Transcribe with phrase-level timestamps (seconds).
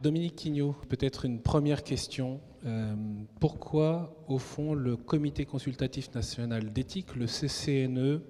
[0.00, 2.40] Dominique Quignot, peut-être une première question.
[2.64, 2.94] Euh,
[3.40, 8.20] pourquoi, au fond, le Comité consultatif national d'éthique, le CCNE,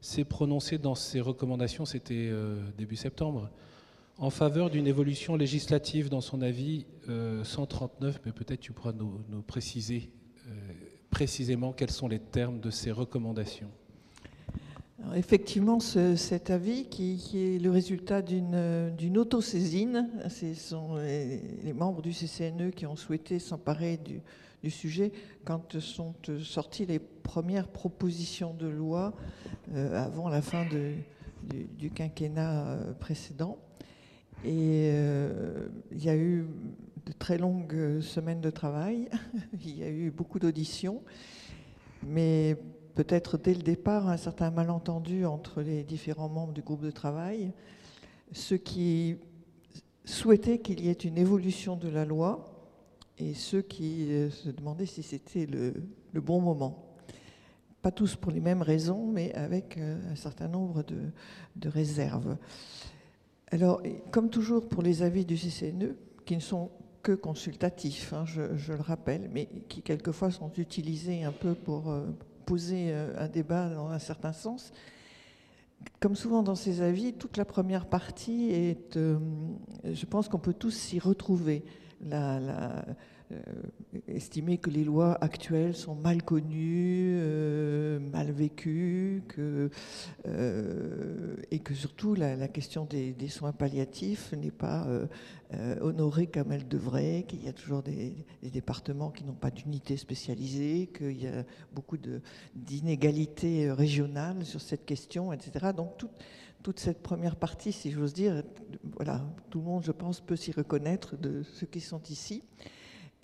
[0.00, 3.48] s'est prononcé dans ses recommandations, c'était euh, début septembre,
[4.18, 9.42] en faveur d'une évolution législative dans son avis 139, euh, mais peut-être tu pourras nous,
[9.46, 10.10] préciser
[11.10, 13.70] précisément quels sont les termes de ces recommandations
[15.14, 22.70] effectivement, cet avis, qui, est le résultat d'une autosaisine, ce sont les, membres du CCNE
[22.70, 24.20] qui ont souhaité s'emparer du,
[24.70, 25.12] sujet
[25.44, 29.12] quand sont sorties les premières propositions de loi
[29.74, 33.58] euh, avant la fin du, quinquennat euh, précédent.
[34.42, 36.46] Et euh, il y a eu
[37.04, 39.10] de très longues semaines de travail,
[39.64, 41.02] il y a eu beaucoup d'auditions,
[42.06, 42.56] mais
[42.94, 47.52] peut-être dès le départ un certain malentendu entre les différents membres du groupe de travail,
[48.32, 49.16] ceux qui
[50.04, 52.54] souhaitaient qu'il y ait une évolution de la loi
[53.18, 55.72] et ceux qui euh, se demandaient si c'était le,
[56.20, 56.96] bon moment.
[57.82, 62.36] Pas tous pour les mêmes raisons, mais avec euh, un certain nombre de, réserves.
[63.50, 66.70] Alors, comme toujours pour les avis du CCNE, qui ne sont
[67.02, 72.06] que consultatifs, hein, je, le rappelle, mais qui quelquefois sont utilisés un peu pour, euh,
[72.44, 74.72] poser euh, un débat dans un certain sens.
[76.00, 79.18] Comme souvent dans ces avis, toute la première partie est, euh,
[79.84, 81.64] je pense qu'on peut tous s'y retrouver.
[82.00, 82.84] La,
[84.08, 89.70] estimer que les lois actuelles sont mal connues, euh, mal vécues, que,
[90.26, 94.86] euh, et que surtout la, question des, soins palliatifs n'est pas
[95.80, 100.90] honorée comme elle devrait, qu'il y a toujours des, départements qui n'ont pas d'unité spécialisée,
[100.96, 101.98] qu'il y a beaucoup
[102.54, 105.70] d'inégalités régionales sur cette question, etc.
[105.76, 105.96] Donc
[106.64, 108.42] toute cette première partie, si j'ose dire,
[108.96, 112.42] voilà, tout le monde, je pense, peut s'y reconnaître de ceux qui sont ici.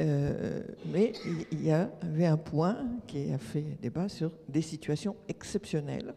[0.00, 1.12] Euh, mais
[1.52, 6.14] il y avait un point qui a fait débat sur des situations exceptionnelles,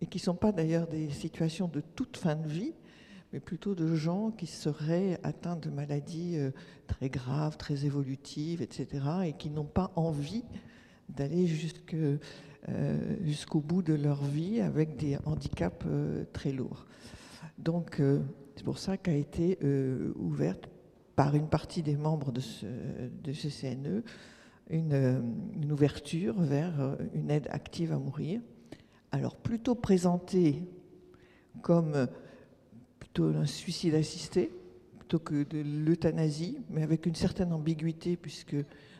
[0.00, 2.74] et qui ne sont pas d'ailleurs des situations de toute fin de vie,
[3.32, 6.50] mais plutôt de gens qui seraient atteints de maladies euh,
[6.86, 8.86] très graves, très évolutives, etc.,
[9.26, 10.44] et qui n'ont pas envie
[11.08, 11.50] d'aller
[11.94, 12.18] euh,
[13.24, 15.84] jusqu'au bout de leur vie avec des handicaps
[16.32, 16.86] très lourds.
[17.58, 18.00] Donc
[18.54, 19.58] c'est pour ça qu'a été
[20.16, 20.68] ouverte
[21.18, 24.04] par une partie des membres de ce, CNE
[24.70, 28.40] une, ouverture vers euh, une aide active à mourir.
[29.10, 30.62] Alors plutôt présentée
[31.60, 32.06] comme euh,
[33.00, 34.52] plutôt un suicide assisté
[34.96, 38.54] plutôt que de l'euthanasie, mais avec une certaine ambiguïté puisque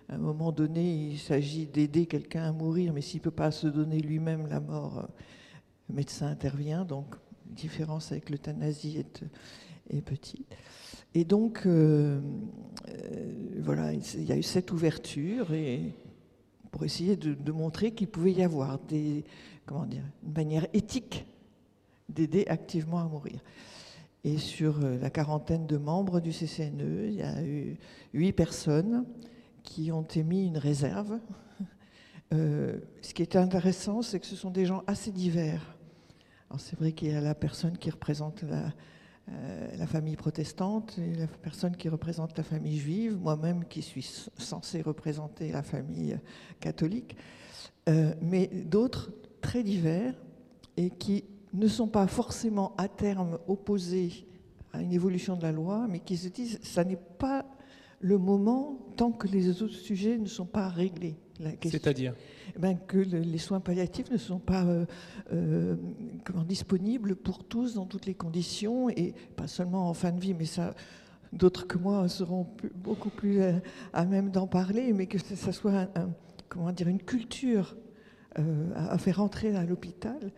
[0.09, 3.53] à un moment donné il s'agit d'aider quelqu'un à mourir, mais s'il ne peut pas
[3.53, 5.07] se donner lui-même la mort, euh,
[5.89, 6.85] le médecin intervient.
[6.85, 7.15] Donc
[7.47, 9.05] la différence avec l'euthanasie
[9.89, 10.53] est petite.
[11.15, 12.21] Et donc, euh,
[12.89, 15.95] euh, voilà, il y a eu cette ouverture et
[16.71, 19.25] pour essayer de, montrer qu'il pouvait y avoir des,
[19.65, 21.27] comment dire, une manière éthique
[22.09, 23.41] d'aider activement à mourir.
[24.25, 27.79] Et sur euh, la quarantaine de membres du CCNE, il y a eu
[28.13, 29.05] huit personnes
[29.63, 31.19] qui ont émis une réserve.
[32.31, 35.77] ce qui est intéressant, c'est que ce sont des gens assez divers.
[36.51, 38.73] Alors c'est vrai qu'il y a la personne qui représente la,
[39.31, 44.09] euh, la famille protestante la personne qui représente la famille juive, moi-même qui suis
[44.39, 46.19] censée représenter la famille
[46.61, 47.17] catholique,
[47.89, 50.15] euh, mais d'autres très divers
[50.77, 54.27] et qui ne sont pas forcément à terme opposés
[54.73, 57.45] à une évolution de la loi, mais qui se disent ça n'est pas
[58.01, 61.17] le moment tant que les autres sujets ne sont pas réglés.
[61.63, 62.15] C'est-à-dire
[62.57, 64.87] eh ben, Que les soins palliatifs ne sont pas euh,
[65.33, 65.77] euh,
[66.47, 70.45] disponibles pour tous dans toutes les conditions, et pas seulement en fin de vie, mais
[70.45, 70.75] ça,
[71.33, 73.53] d'autres que moi seront beaucoup plus euh,
[73.93, 75.89] à, même d'en parler, mais que ça soit
[76.49, 77.77] comment dire, une culture
[78.35, 80.33] à, à, faire entrer à l'hôpital,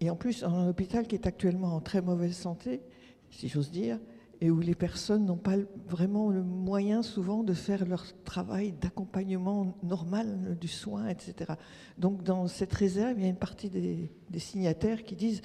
[0.00, 2.82] et en plus un hôpital qui est actuellement en très mauvaise santé,
[3.30, 3.98] si j'ose dire,
[4.40, 5.56] et où les personnes n'ont pas
[5.88, 11.54] vraiment le moyen souvent de faire leur travail d'accompagnement normal du soin, etc.
[11.98, 15.40] Donc dans cette réserve, il y a une partie des, signataires qui disent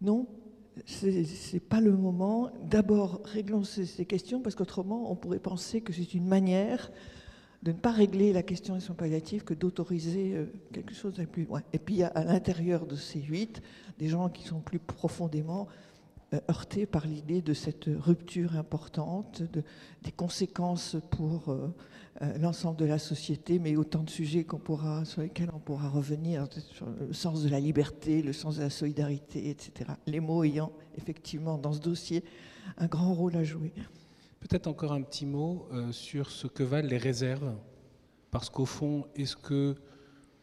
[0.00, 0.26] non,
[0.86, 2.50] c'est pas le moment.
[2.64, 6.90] D'abord, réglons ces, questions parce qu'autrement, on pourrait penser que c'est une manière
[7.64, 11.24] de ne pas régler la question des soins palliatifs que d'autoriser euh, quelque chose de
[11.24, 11.60] plus loin.
[11.72, 13.60] Et puis, à l'intérieur de ces huit
[13.98, 15.66] des gens qui sont plus profondément
[16.48, 19.62] heurté par l'idée de cette rupture importante, de,
[20.02, 21.74] des conséquences pour euh,
[22.22, 25.88] euh, l'ensemble de la société, mais autant de sujets qu'on pourra, sur lesquels on pourra
[25.88, 29.92] revenir, sur le sens de la liberté, le sens de la solidarité, etc.
[30.06, 32.24] Les mots ayant effectivement dans ce dossier
[32.76, 33.72] un grand rôle à jouer.
[34.40, 37.54] Peut-être encore un petit mot euh, sur ce que valent les réserves.
[38.30, 39.76] Parce qu'au fond, est-ce que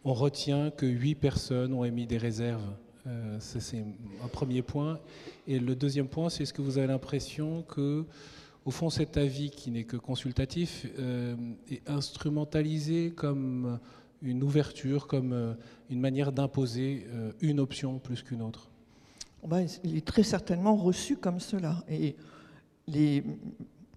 [0.03, 2.75] on retient que huit personnes ont émis des réserves?
[3.07, 3.85] Euh, C'est
[4.23, 4.99] un premier point.
[5.47, 8.05] Et le deuxième point, c'est est-ce que vous avez l'impression que,
[8.65, 11.35] au fond, cet avis qui n'est que consultatif euh,
[11.69, 13.79] est instrumentalisé comme
[14.21, 15.55] une ouverture, comme
[15.89, 17.05] une manière d'imposer
[17.41, 18.69] une option plus qu'une autre?
[19.45, 21.83] Ben, Il est très certainement reçu comme cela.
[21.89, 22.15] Et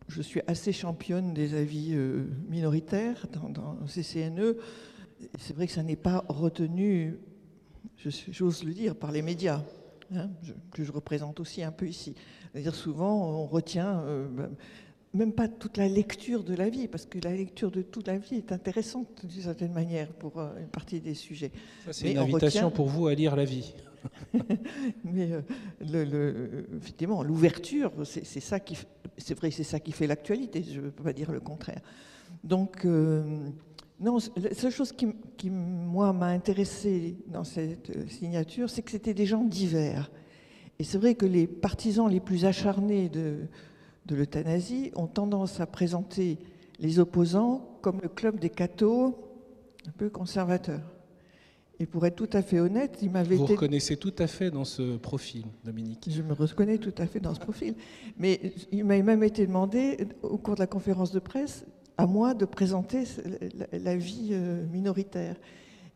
[0.08, 4.56] je suis assez championne des avis euh, minoritaires dans, dans CCNE.
[5.38, 7.18] C'est vrai que ça n'est pas retenu,
[8.06, 9.62] j'ose le dire, par les médias,
[10.14, 10.30] hein,
[10.72, 12.14] que je représente aussi un peu ici.
[12.52, 14.28] C'est-à-dire souvent, on retient euh,
[15.14, 18.18] même pas toute la lecture de la vie, parce que la lecture de toute la
[18.18, 21.50] vie est intéressante d'une certaine manière pour euh, une partie des sujets.
[21.90, 23.74] c'est une invitation pour vous à lire la vie.
[25.04, 25.30] Mais
[25.80, 28.78] le, effectivement, l'ouverture, c'est ça qui,
[29.16, 30.62] c'est vrai, c'est ça qui fait l'actualité.
[30.62, 31.80] Je ne peux pas dire le contraire.
[32.44, 33.50] Donc, euh,
[34.00, 39.14] non, la seule chose qui, qui moi, m'a intéressé dans cette signature, c'est que c'était
[39.14, 40.10] des gens divers.
[40.78, 43.38] Et c'est vrai que les partisans les plus acharnés de,
[44.06, 46.38] de l'euthanasie ont tendance à présenter
[46.78, 49.16] les opposants comme le club des cathos
[49.86, 50.94] un peu conservateurs.
[51.80, 54.64] Et pour être tout à fait honnête, il m'avait Vous reconnaissez tout à fait dans
[54.64, 56.08] ce profil, Dominique.
[56.10, 57.74] Je me reconnais tout à fait dans ce profil.
[58.18, 61.64] Mais il m'a même été demandé, au cours de la conférence de presse,
[61.98, 63.04] à moi de présenter
[63.72, 65.36] la vie euh, minoritaire.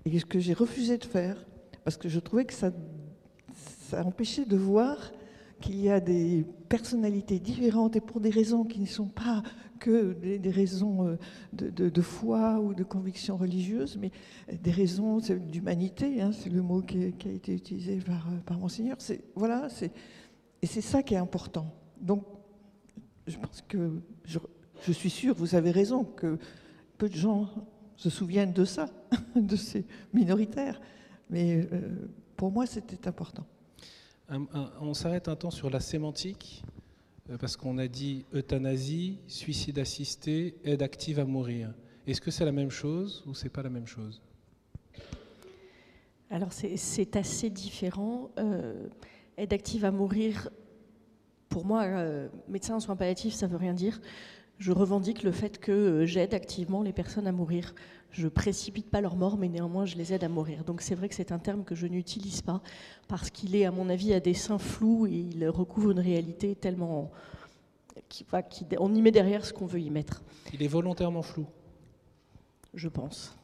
[0.04, 1.36] Et ce que j'ai refusé de faire,
[1.84, 2.72] parce que je trouvais que ça,
[3.88, 5.12] ça empêchait de voir
[5.60, 9.44] qu'il y a des personnalités différentes et pour des raisons qui ne sont pas
[9.78, 11.16] que des, raisons euh,
[11.52, 14.10] de, foi ou de conviction religieuse, mais
[14.52, 18.96] des raisons d'humanité, hein, c'est le mot qui, a été utilisé par, euh, par Monseigneur.
[19.34, 19.68] Voilà,
[20.62, 21.72] et c'est ça qui est important.
[22.00, 22.24] Donc,
[23.26, 24.00] je pense que,
[24.90, 26.38] suis sûre, vous avez raison, que
[26.98, 27.48] peu de gens
[27.96, 28.86] se souviennent de ça,
[29.36, 30.80] de ces minoritaires,
[31.30, 33.46] mais euh, pour moi, c'était important.
[34.80, 36.64] on s'arrête un temps sur la sémantique.
[37.30, 41.72] Euh, parce qu'on a dit euthanasie, suicide assisté, aide active à mourir.
[42.06, 44.20] Est-ce que c'est la même chose ou c'est pas la même chose?
[46.30, 48.30] Alors c'est assez différent.
[48.38, 48.88] Euh,
[49.36, 50.48] aide active à mourir,
[51.48, 54.00] pour moi, euh, médecin en soins palliatifs, ça veut rien dire.
[54.62, 57.74] Je revendique le fait que j'aide activement les personnes à mourir.
[58.12, 60.62] Je précipite pas leur mort, mais néanmoins je les aide à mourir.
[60.62, 62.62] Donc c'est vrai que c'est un terme que je n'utilise pas
[63.08, 67.10] parce qu'il est, à mon avis, à dessein flou et il recouvre une réalité tellement.
[68.08, 70.22] Qui, qui, on y met derrière ce qu'on veut y mettre.
[70.52, 71.44] Il est volontairement flou
[72.72, 73.36] Je pense.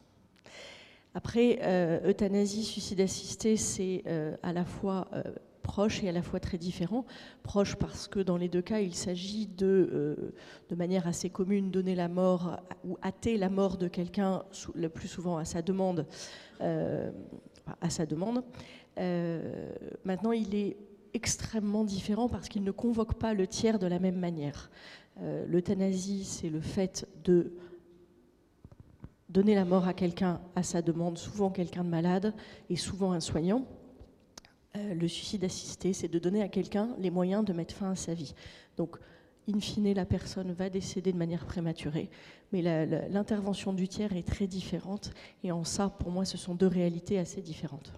[1.13, 5.23] Après, euh, euthanasie, suicide assisté, c'est euh, à la fois euh,
[5.69, 7.05] proche et à la fois très différent.
[7.43, 10.33] Proche parce que dans les deux cas, il s'agit de, euh,
[10.69, 14.43] de manière assez commune, donner la mort ou hâter la mort de quelqu'un,
[14.73, 16.07] le plus souvent à sa demande.
[16.61, 17.11] Euh,
[17.81, 18.43] à sa demande.
[18.97, 19.71] Euh,
[20.05, 20.75] maintenant, il est
[21.13, 24.71] extrêmement différent parce qu'il ne convoque pas le tiers de la même manière.
[25.47, 27.51] L'euthanasie, c'est le fait de
[29.27, 32.33] donner la mort à quelqu'un à sa demande, souvent quelqu'un de malade
[32.69, 33.65] et souvent un soignant.
[34.75, 37.95] Euh, le suicide assisté, c'est de donner à quelqu'un les moyens de mettre fin à
[37.95, 38.35] sa vie.
[38.77, 38.97] Donc,
[39.51, 42.09] in fine, la personne va décéder de manière prématurée,
[42.51, 42.61] mais
[43.09, 45.11] l'intervention du tiers est très différente,
[45.43, 47.91] et en ça, pour moi, ce sont deux réalités assez différentes.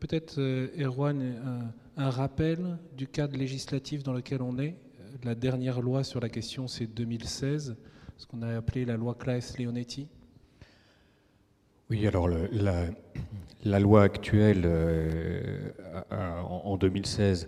[0.00, 4.76] Peut-être, euh, Erwan, un, rappel du cadre législatif dans lequel on est.
[5.24, 7.76] La dernière loi sur la question, c'est 2016,
[8.16, 10.08] ce qu'on a appelé la loi Claes-Leonetti.
[11.90, 12.84] Oui, alors la,
[13.64, 15.70] la loi actuelle euh,
[16.10, 17.46] en 2016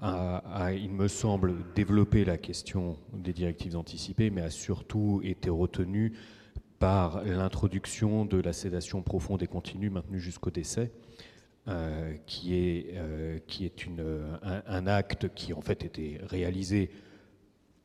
[0.00, 6.12] a, il me semble, développé la question des directives anticipées, mais a surtout été retenue
[6.78, 10.90] par l'introduction de la sédation profonde et continue maintenue jusqu'au décès,
[11.66, 14.04] euh, qui est, euh, qui est une,
[14.42, 16.90] un, acte qui en fait était réalisé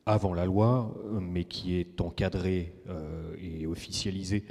[0.05, 2.73] avant la loi, mais qui est encadré
[3.39, 4.43] et officialisé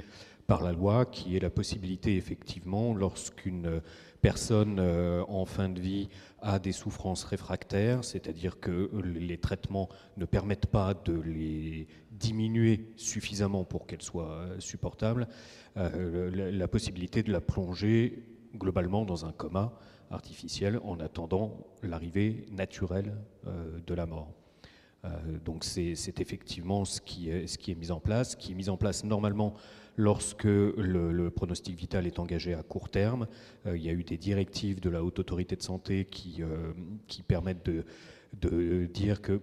[0.49, 3.81] par la loi, qui est la possibilité effectivement, lorsqu'une
[4.19, 6.09] personne euh, en fin de vie
[6.41, 13.63] a des souffrances réfractaires, c'est-à-dire que les traitements ne permettent pas de les diminuer suffisamment
[13.63, 15.27] pour qu'elles soient supportables,
[15.77, 18.23] euh, la, possibilité de la plonger
[18.55, 19.71] globalement dans un coma
[20.09, 23.15] artificiel en attendant l'arrivée naturelle
[23.45, 24.33] euh, de la mort.
[25.45, 28.67] donc c'est effectivement ce qui, est, ce qui est mis en place, qui est mis
[28.67, 29.53] en place normalement
[29.99, 33.27] lorsque le, pronostic vital est engagé à court terme.
[33.65, 36.71] Euh, il y a eu des directives de la Haute Autorité de Santé qui, euh,
[37.27, 39.41] permettent de, dire que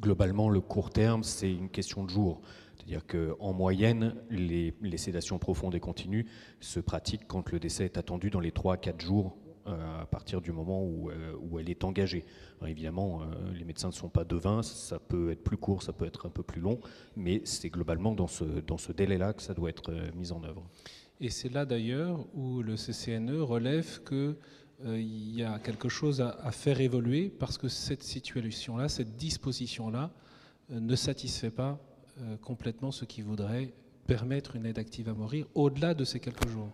[0.00, 2.42] Globalement, le court terme, c'est une question de jours.
[2.74, 6.26] C'est-à-dire qu'en moyenne, les, sédations profondes et continues
[6.60, 10.40] se pratiquent quand le décès est attendu dans les 3 à 4 jours à partir
[10.40, 12.24] du moment où, euh, elle est engagée.
[12.66, 16.04] évidemment, euh, les médecins ne sont pas devins, ça peut être plus court, ça peut
[16.04, 16.80] être un peu plus long,
[17.16, 20.62] mais c'est globalement dans ce, délai-là que ça doit être mis en œuvre.
[21.20, 24.36] Et c'est là d'ailleurs où le CCNE relève qu'il
[24.84, 30.10] il y a quelque chose à, à, faire évoluer parce que cette situation-là, cette disposition-là,
[30.70, 31.78] ne satisfait pas
[32.40, 33.72] complètement ce qui voudrait
[34.06, 36.72] permettre une aide active à mourir au-delà de ces quelques jours.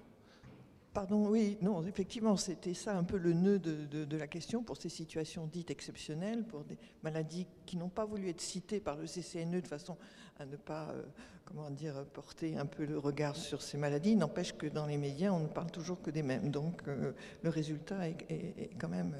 [0.93, 4.89] Pardon, oui, non, effectivement, c'était ça un peu le nœud de, la question pour ces
[4.89, 9.61] situations dites exceptionnelles, pour des maladies qui n'ont pas voulu être citées par le CCNE
[9.61, 9.97] de façon
[10.41, 11.03] à ne pas, euh,
[11.45, 14.17] comment dire, porter un peu le regard sur ces maladies.
[14.17, 16.51] N'empêche que dans les médias, on ne parle toujours que des mêmes.
[16.51, 19.15] Donc euh, le résultat est, quand même.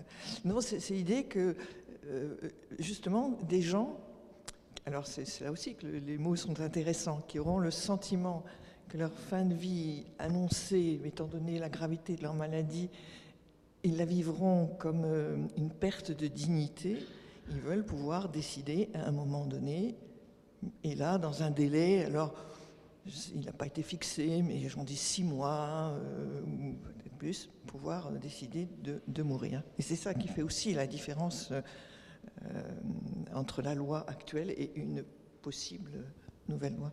[0.45, 1.55] Non, c'est l'idée que,
[2.07, 2.37] euh,
[2.81, 3.97] justement, des gens.
[4.87, 8.43] Alors c'est là aussi que les mots sont intéressants, qui auront le sentiment
[8.91, 12.91] que leur fin de vie annoncée, étant donné la gravité de leur maladie,
[13.85, 16.99] ils la vivront comme euh, une perte de dignité,
[17.51, 19.95] ils veulent pouvoir décider à un moment donné,
[20.83, 22.35] et là, dans un délai, alors
[23.35, 28.11] il n'a pas été fixé, mais j'en dis six mois euh, ou peut-être plus, pouvoir
[28.13, 29.63] décider de, mourir.
[29.79, 31.63] Et c'est ça qui fait aussi la différence euh,
[33.35, 35.05] entre la loi actuelle et une
[35.43, 35.93] possible
[36.49, 36.93] nouvelle loi.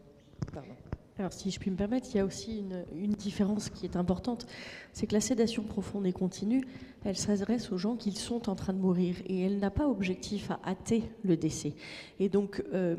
[0.54, 0.76] Pardon.
[1.20, 4.46] Alors, si je puis me permettre, il y a aussi une, différence qui est importante,
[4.94, 6.64] c'est que la sédation profonde et continue,
[7.04, 10.52] elle s'adresse aux gens qui sont en train de mourir et elle n'a pas objectif
[10.52, 11.74] à hâter le décès.
[12.20, 12.96] Et donc, euh,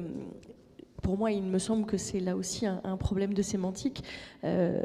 [1.02, 4.02] pour moi, il me semble que c'est là aussi un, problème de sémantique.
[4.42, 4.82] Euh,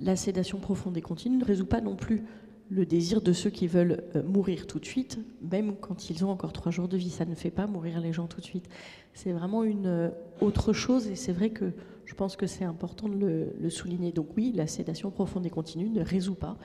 [0.00, 2.24] la sédation profonde et continue ne résout pas non plus
[2.68, 5.20] le désir de ceux qui veulent euh, mourir tout de suite,
[5.52, 7.10] même quand ils ont encore trois jours de vie.
[7.10, 8.68] Ça ne fait pas mourir les gens tout de suite.
[9.14, 10.10] C'est vraiment une
[10.40, 11.72] autre chose et c'est vrai que
[12.04, 14.12] je pense que c'est important de le, souligner.
[14.12, 16.56] Donc oui, la sédation profonde et continue ne résout pas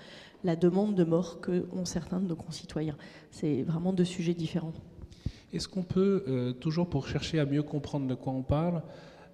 [0.43, 2.97] la demande de mort que ont certains de nos concitoyens.
[3.31, 4.73] C'est vraiment deux sujets différents.
[5.53, 8.83] Est-ce qu'on peut, euh, toujours pour chercher à mieux comprendre de quoi on parle,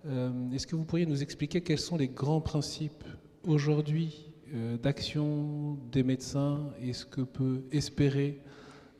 [0.05, 3.03] euh, est-ce que vous pourriez nous expliquer quels sont les grands principes
[3.47, 8.41] aujourd'hui euh, d'action des médecins et ce que peut espérer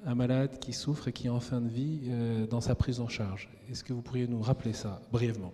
[0.05, 2.12] un malade qui souffre et qui est en fin de vie
[2.50, 3.50] dans sa prise en charge?
[3.72, 5.53] Est-ce que vous pourriez nous rappeler ça brièvement?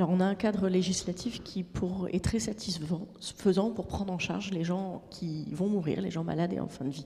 [0.00, 1.66] Alors on a un cadre législatif qui
[2.10, 6.54] est très satisfaisant pour prendre en charge les gens qui vont mourir, les gens malades
[6.54, 7.04] et en fin de vie.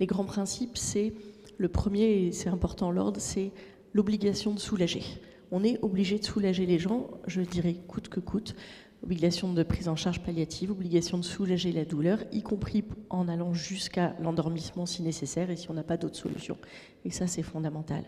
[0.00, 1.14] Les grands principes, c'est
[1.56, 3.52] le premier, et c'est important l'ordre, c'est
[3.92, 5.04] l'obligation de soulager.
[5.52, 8.56] On est obligé de soulager les gens, je dirais coûte que coûte.
[9.04, 13.54] Obligation de prise en charge palliative, obligation de soulager la douleur, y compris en allant
[13.54, 16.58] jusqu'à l'endormissement si nécessaire et si on n'a pas d'autre solution.
[17.04, 18.02] Et ça, c'est fondamental.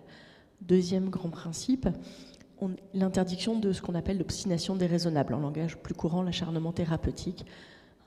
[0.61, 1.88] Deuxième grand principe,
[2.95, 7.45] l'interdiction de ce qu'on appelle l'obstination déraisonnable, en langage plus courant, l'acharnement thérapeutique.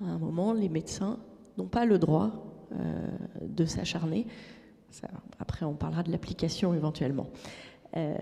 [0.02, 1.20] À un moment, les médecins
[1.58, 2.32] n'ont pas le droit
[2.74, 3.08] euh,
[3.42, 4.28] de s'acharner.
[5.40, 7.28] Après, on parlera de l'application éventuellement.
[7.96, 8.16] Euh,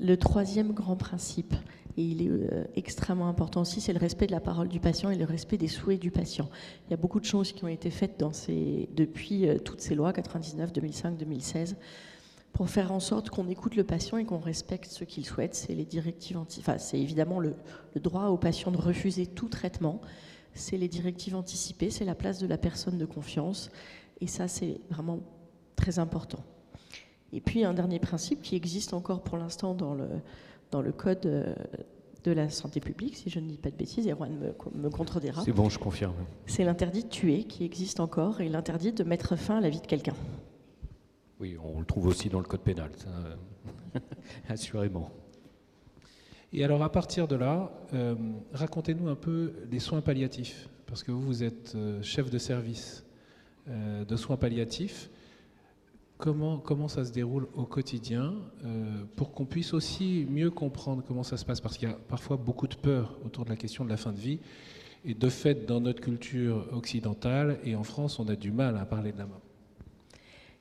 [0.00, 1.54] le troisième grand principe,
[1.96, 5.10] et il est euh, extrêmement important aussi, c'est le respect de la parole du patient
[5.10, 6.48] et le respect des souhaits du patient.
[6.86, 10.72] Il y a beaucoup de choses qui ont été faites depuis toutes ces lois, 99,
[10.72, 11.76] 2005, 2016
[12.52, 15.54] pour faire en sorte qu'on écoute le patient et qu'on respecte ce qu'il souhaite.
[15.54, 16.60] C'est les directives anti...
[16.60, 17.54] enfin, c'est évidemment le,
[17.96, 20.00] droit au patient de refuser tout traitement.
[20.54, 23.70] C'est les directives anticipées, c'est la place de la personne de confiance.
[24.20, 25.20] Et ça, c'est vraiment
[25.76, 26.42] très important.
[27.32, 30.08] Et puis un dernier principe qui existe encore pour l'instant dans le,
[30.70, 31.54] dans le code euh,
[32.24, 34.90] de la santé publique, si je ne dis pas de bêtises, et Erwan me, me
[34.90, 35.42] contredira.
[35.44, 36.14] C'est bon, je confirme.
[36.46, 39.80] C'est l'interdit de tuer qui existe encore et l'interdit de mettre fin à la vie
[39.80, 40.14] de quelqu'un.
[41.40, 44.00] Oui, on le trouve aussi dans le code pénal, ça,
[44.48, 45.10] assurément.
[46.52, 48.16] Et alors à partir de là, euh,
[48.52, 53.06] racontez-nous un peu les soins palliatifs, parce que vous, vous êtes euh, chef de service
[53.68, 55.10] euh, de soins palliatifs.
[56.16, 58.34] Comment, comment ça se déroule au quotidien
[59.14, 61.60] pour qu'on puisse aussi mieux comprendre comment ça se passe?
[61.60, 64.10] Parce qu'il y a parfois beaucoup de peur autour de la question de la fin
[64.10, 64.40] de vie.
[65.04, 68.84] Et de fait, dans notre culture occidentale et en France, on a du mal à
[68.84, 69.47] parler de la mort.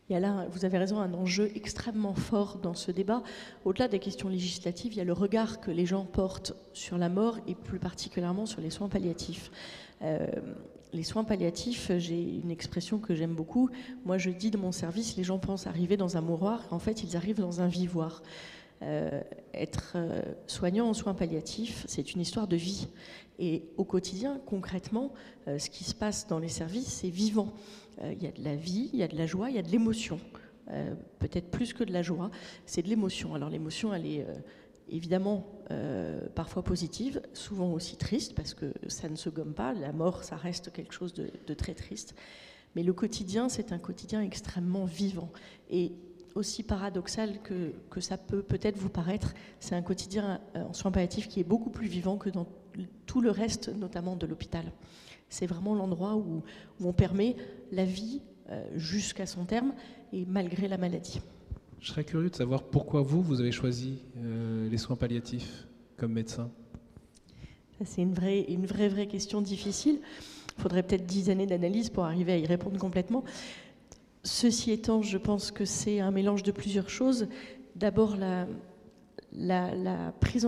[0.09, 3.23] Il y a là, vous avez raison, un enjeu extrêmement fort dans ce débat.
[3.65, 7.09] Au-delà des questions législatives, il y a le regard que les gens portent sur la
[7.09, 9.51] mort et plus particulièrement sur les soins palliatifs.
[10.01, 10.27] Euh,
[10.93, 13.69] les soins palliatifs, j'ai une expression que j'aime beaucoup.
[14.05, 17.03] Moi, je dis de mon service, les gens pensent arriver dans un mouroir, en fait,
[17.03, 18.23] ils arrivent dans un vivoire.
[18.83, 19.21] Euh,
[19.53, 22.87] être euh, soignant en soins palliatifs, c'est une histoire de vie.
[23.39, 25.11] Et au quotidien, concrètement,
[25.45, 27.53] ce qui se passe dans les services, c'est vivant.
[28.01, 29.59] Euh, il y a de la vie, il y a de la joie, il y
[29.59, 30.19] a de l'émotion
[31.19, 32.29] peut-être plus que de la joie,
[32.65, 33.33] c'est de l'émotion.
[33.33, 34.25] Alors l'émotion, elle est
[34.89, 35.47] évidemment
[36.35, 40.35] parfois positive, souvent aussi triste, parce que ça ne se gomme pas, la mort, ça
[40.35, 42.15] reste quelque chose de, de très triste.
[42.75, 45.31] Mais le quotidien, c'est un quotidien extrêmement vivant.
[45.69, 45.93] Et
[46.35, 51.27] aussi paradoxal que, que ça peut peut-être vous paraître, c'est un quotidien en soins palliatifs
[51.27, 52.47] qui est beaucoup plus vivant que dans
[53.05, 54.65] tout le reste, notamment de l'hôpital.
[55.29, 56.43] C'est vraiment l'endroit où,
[56.81, 57.35] on permet
[57.71, 59.73] la vie euh, jusqu'à son terme
[60.13, 61.21] et malgré la maladie.
[61.79, 66.13] Je serais curieux de savoir pourquoi vous, vous avez choisi euh, les soins palliatifs comme
[66.13, 66.49] médecin.
[67.85, 69.99] C'est une vraie, une vraie, vraie question difficile.
[70.57, 73.23] Il faudrait peut-être dix années d'analyse pour arriver à y répondre complètement.
[74.23, 77.27] Ceci étant, je pense que c'est un mélange de plusieurs choses.
[77.75, 78.47] D'abord, la,
[79.31, 80.47] la, prise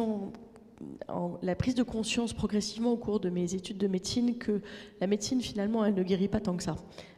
[1.42, 4.62] la prise de conscience progressivement au cours de mes études de médecine que
[5.02, 6.76] la médecine finalement elle ne guérit pas tant que ça.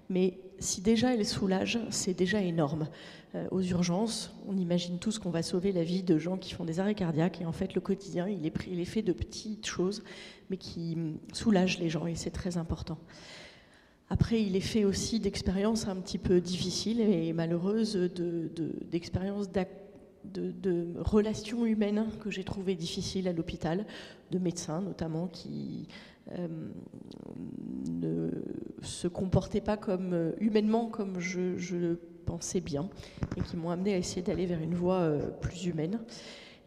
[0.09, 2.87] Mais si déjà elle soulage, c'est déjà énorme.
[3.33, 6.65] Euh, aux urgences, on imagine tous qu'on va sauver la vie de gens qui font
[6.65, 9.65] des arrêts cardiaques et en fait le quotidien il est, il est fait de petites
[9.65, 10.03] choses
[10.49, 10.97] mais qui
[11.31, 12.97] soulagent les gens et c'est très important.
[14.09, 17.95] Après, il est fait aussi d'expériences un petit peu difficiles et malheureuses,
[18.91, 19.65] d'expériences de, de,
[20.99, 23.85] relations humaines que j'ai trouvées difficiles à l'hôpital,
[24.31, 25.87] de médecins notamment qui
[26.37, 26.47] euh,
[27.89, 28.29] ne
[28.81, 32.89] se comportaient pas comme euh, humainement comme je, le pensais bien
[33.35, 35.99] et qui m'ont amené à essayer d'aller vers une voie euh, plus humaine.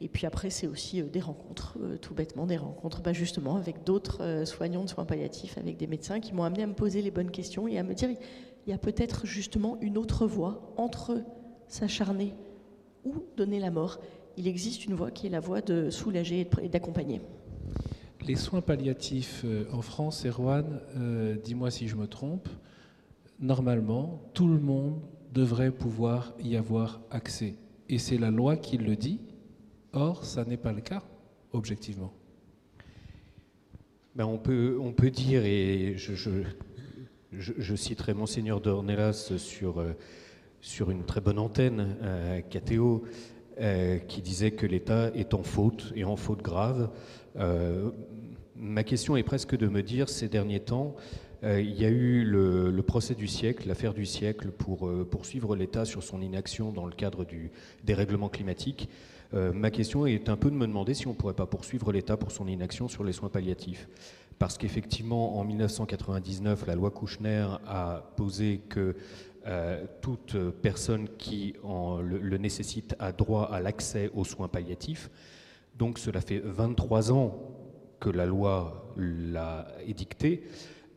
[0.01, 4.43] Et puis après, c'est aussi des rencontres, tout bêtement, des rencontres bah, justement avec d'autres
[4.45, 7.31] soignants de soins palliatifs, avec des médecins qui m'ont amené à me poser les bonnes
[7.31, 11.23] questions et à me dire il y a peut-être justement une autre voie entre
[11.69, 12.35] s'acharner
[13.05, 13.99] ou donner la mort.
[14.37, 17.21] Il existe une voie qui est la voie de soulager et d'accompagner.
[18.27, 20.81] Les soins palliatifs en France, Erwan,
[21.45, 22.49] dis-moi si je me trompe,
[23.39, 25.01] normalement, tout le monde
[25.33, 27.55] devrait pouvoir y avoir accès.
[27.89, 29.21] Et c'est la loi qui le dit,
[29.95, 31.05] Or, ça n'est pas le cas,
[31.53, 32.13] objectivement.
[34.17, 36.31] Ben on, peut, on peut dire, et je, je,
[37.33, 39.93] je, citerai Monseigneur d'Ornelas sur, euh,
[40.65, 43.05] sur une très bonne antenne, euh, KTO,
[43.61, 46.89] euh, qui disait que l'État est en faute, et en faute grave.
[47.37, 47.91] Euh,
[48.57, 50.97] ma question est presque de me dire, ces derniers temps,
[51.43, 56.03] il y a eu le, procès du siècle, l'affaire du siècle, pour poursuivre l'État sur
[56.03, 57.51] son inaction dans le cadre du
[57.85, 58.89] dérèglement climatique.
[59.35, 61.93] Euh, ma question est un peu de me demander si on ne pourrait pas poursuivre
[61.93, 63.89] l'État pour son inaction sur les soins palliatifs.
[64.39, 68.97] Parce qu'effectivement, en 1999, la loi Kouchner a posé que
[69.47, 75.11] euh, toute personne qui en le, nécessite a droit à l'accès aux soins palliatifs.
[75.77, 77.39] Donc cela fait 23 ans
[78.01, 80.45] que la loi l'a édictée.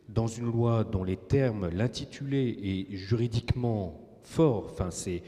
[0.08, 5.22] Dans une loi dont les termes, l'intitulé est juridiquement fort, enfin c'est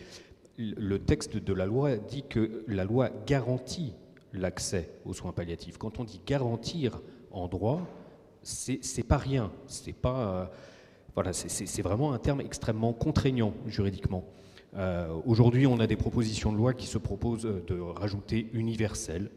[0.57, 3.95] le texte de la loi dit que la loi garantit
[4.33, 5.79] l'accès aux soins palliatifs.
[5.79, 7.87] Quand on dit garantir en droit,
[8.43, 9.51] c'est pas rien.
[9.67, 10.47] C'est pas euh,
[11.15, 14.25] voilà, c'est vraiment un terme extrêmement contraignant juridiquement.
[14.77, 19.31] Euh, aujourd'hui, on a des propositions de loi qui se proposent de rajouter universel.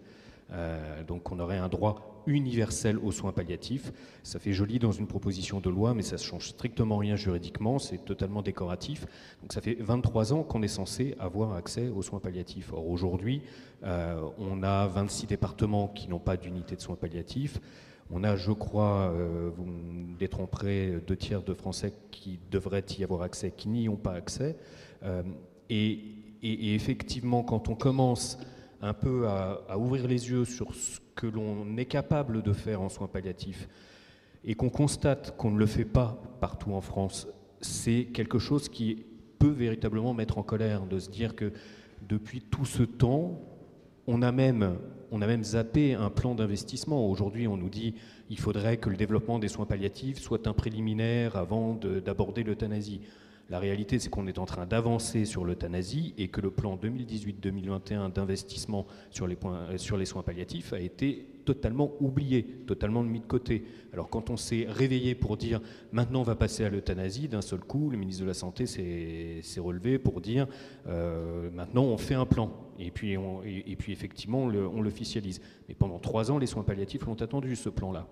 [0.51, 3.91] Euh, donc, on aurait un droit universel aux soins palliatifs.
[4.23, 7.79] Ça fait joli dans une proposition de loi, mais ça ne change strictement rien juridiquement,
[7.79, 9.05] c'est totalement décoratif.
[9.41, 12.71] Donc ça fait 23 ans qu'on est censé avoir accès aux soins palliatifs.
[12.71, 13.41] Or aujourd'hui,
[13.83, 17.59] euh, on a 26 départements qui n'ont pas d'unité de soins palliatifs.
[18.15, 23.03] On a, je crois, euh, vous me détromperez, deux tiers de Français qui devraient y
[23.03, 24.55] avoir accès, qui n'y ont pas accès.
[25.01, 25.23] Euh,
[25.71, 25.99] et,
[26.43, 28.37] effectivement, quand on commence
[28.81, 32.89] un peu à, ouvrir les yeux sur ce que l'on est capable de faire en
[32.89, 33.67] soins palliatifs
[34.43, 37.27] et qu'on constate qu'on ne le fait pas partout en France,
[37.61, 39.07] c'est quelque chose qui
[39.39, 41.51] peut véritablement mettre en colère, de se dire que
[42.07, 43.39] depuis tout ce temps,
[44.05, 44.77] on a même,
[45.13, 47.07] on a même zappé un plan d'investissement.
[47.07, 47.93] Aujourd'hui, on nous dit
[48.27, 53.01] qu'il faudrait que le développement des soins palliatifs soit un préliminaire avant d'aborder l'euthanasie.
[53.49, 58.13] La réalité, c'est qu'on est en train d'avancer sur l'euthanasie et que le plan 2018-2021
[58.13, 63.25] d'investissement sur, les euh, sur les soins palliatifs a été totalement oublié, totalement mis de
[63.25, 63.65] côté.
[63.91, 65.59] Alors quand on s'est réveillé pour dire
[65.91, 69.59] maintenant on va passer à l'euthanasie, d'un seul coup, le ministre de la Santé s'est
[69.59, 70.47] relevé pour dire
[70.87, 72.49] euh, maintenant on fait un plan.
[72.79, 73.17] Et puis,
[73.77, 75.41] puis effectivement, on l'officialise.
[75.67, 78.07] Mais pendant trois ans, les soins palliatifs l'ont attendu, ce plan-là.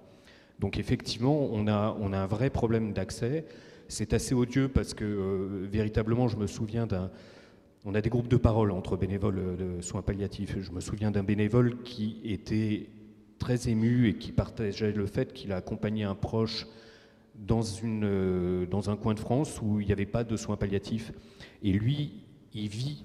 [0.60, 3.46] Donc effectivement, on on a un vrai problème d'accès.
[3.92, 7.12] C'est assez odieux parce que euh, véritablement, je me souviens d'un...
[7.84, 10.56] On a des groupes de parole entre bénévoles de soins palliatifs.
[10.62, 12.88] Je me souviens d'un bénévole qui était
[13.38, 16.68] très ému et qui partageait le fait qu'il a accompagné un proche
[17.36, 21.12] dans, euh, un coin de France où il n'y avait pas de soins palliatifs.
[21.62, 22.14] Et lui,
[22.54, 23.04] il vit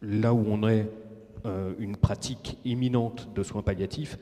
[0.00, 0.88] là où on est
[1.44, 4.16] euh, une pratique imminente de soins palliatifs,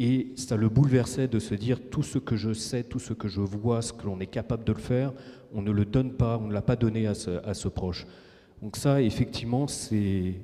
[0.00, 3.26] et ça le bouleversait de se dire tout ce que je sais, tout ce que
[3.26, 5.12] je vois, ce que l'on est capable de le faire,
[5.52, 8.06] on ne le donne pas, on ne l'a pas donné à ce, proche.
[8.62, 10.34] Donc ça, effectivement, c'est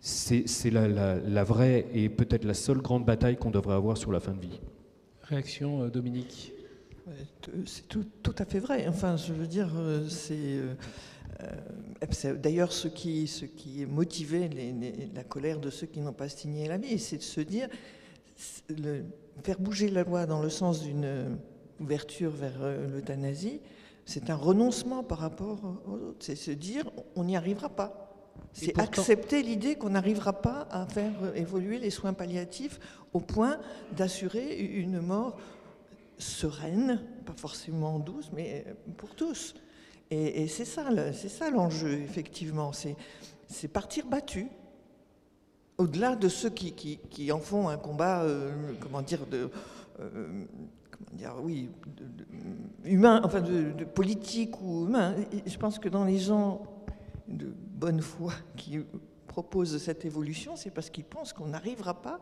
[0.00, 4.32] c'est la, vraie et peut-être la seule grande bataille qu'on devrait avoir sur la fin
[4.32, 4.60] de vie.
[5.22, 6.52] Réaction, euh, Dominique?
[7.66, 8.04] C'est tout,
[8.38, 8.86] à fait vrai.
[8.86, 10.60] Enfin, je veux dire, euh, c'est...
[12.36, 14.48] D'ailleurs, ce qui, ce qui motivait
[15.14, 17.68] la colère de ceux qui n'ont pas signé la vie, c'est de se dire
[18.68, 19.04] le,
[19.42, 21.38] faire bouger la loi dans le sens d'une
[21.80, 23.60] ouverture vers euh, l'euthanasie,
[24.04, 26.18] c'est un renoncement par rapport aux autres.
[26.20, 28.04] C'est se dire, on n'y arrivera pas.
[28.52, 32.80] C'est accepter l'idée qu'on n'arrivera pas à faire évoluer les soins palliatifs
[33.12, 33.58] au point
[33.96, 35.36] d'assurer une mort
[36.18, 38.64] sereine, pas forcément douce, mais
[38.96, 39.54] pour tous.
[40.10, 42.72] Et, c'est ça, c'est ça l'enjeu, effectivement.
[42.72, 44.48] C'est partir battu
[45.78, 49.48] au-delà de ceux qui, en font un combat, euh, comment dire, de,
[50.00, 50.44] euh,
[50.90, 51.70] comment dire, oui,
[52.84, 55.14] humain, enfin de, politique ou humain.
[55.46, 56.62] je pense que dans les gens
[57.28, 58.80] de bonne foi qui
[59.28, 62.20] proposent cette évolution, c'est parce qu'ils pensent qu'on n'arrivera pas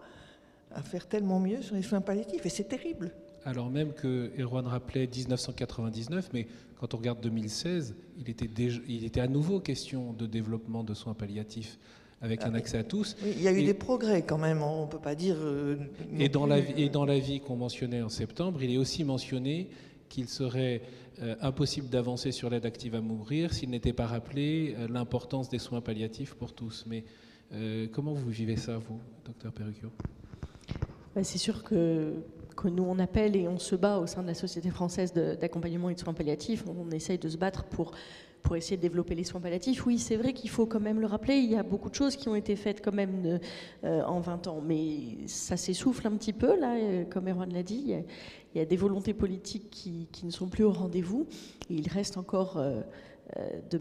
[0.72, 3.12] à faire tellement mieux sur les soins palliatifs, et c'est terrible.
[3.44, 6.46] Alors même que Erwan rappelait 1999, mais
[6.78, 10.92] quand on regarde 2016, il était, déjà, il était à nouveau question de développement de
[10.92, 11.78] soins palliatifs
[12.22, 13.16] avec un ah, accès à tous.
[13.22, 15.36] il y a eu des progrès quand même, on ne peut pas dire...
[15.38, 15.76] Euh,
[16.18, 19.68] et, dans la, et dans l'avis qu'on mentionnait en septembre, il est aussi mentionné
[20.08, 20.82] qu'il serait
[21.20, 25.58] euh, impossible d'avancer sur l'aide active à mourir s'il n'était pas rappelé euh, l'importance des
[25.58, 26.84] soins palliatifs pour tous.
[26.86, 27.04] Mais
[27.92, 29.92] comment vous vivez ça, vous, docteur Perrucchio
[31.14, 32.14] bah, C'est sûr que,
[32.56, 35.90] que nous, on appelle et on se bat au sein de la Société française d'accompagnement
[35.90, 36.64] et de soins palliatifs.
[36.66, 37.92] On essaye de se battre pour
[38.46, 39.84] pour essayer de développer les soins palliatifs.
[39.86, 42.14] Oui, c'est vrai qu'il faut quand même le rappeler, il y a beaucoup de choses
[42.14, 43.40] qui ont été faites quand même
[43.82, 47.64] euh, en 20 ans, mais ça s'essouffle un petit peu, là, euh, comme Erwan l'a
[47.64, 47.96] dit.
[48.54, 51.26] Il y, a, des volontés politiques qui, ne sont plus au rendez-vous,
[51.70, 52.82] et il reste encore euh,
[53.68, 53.80] de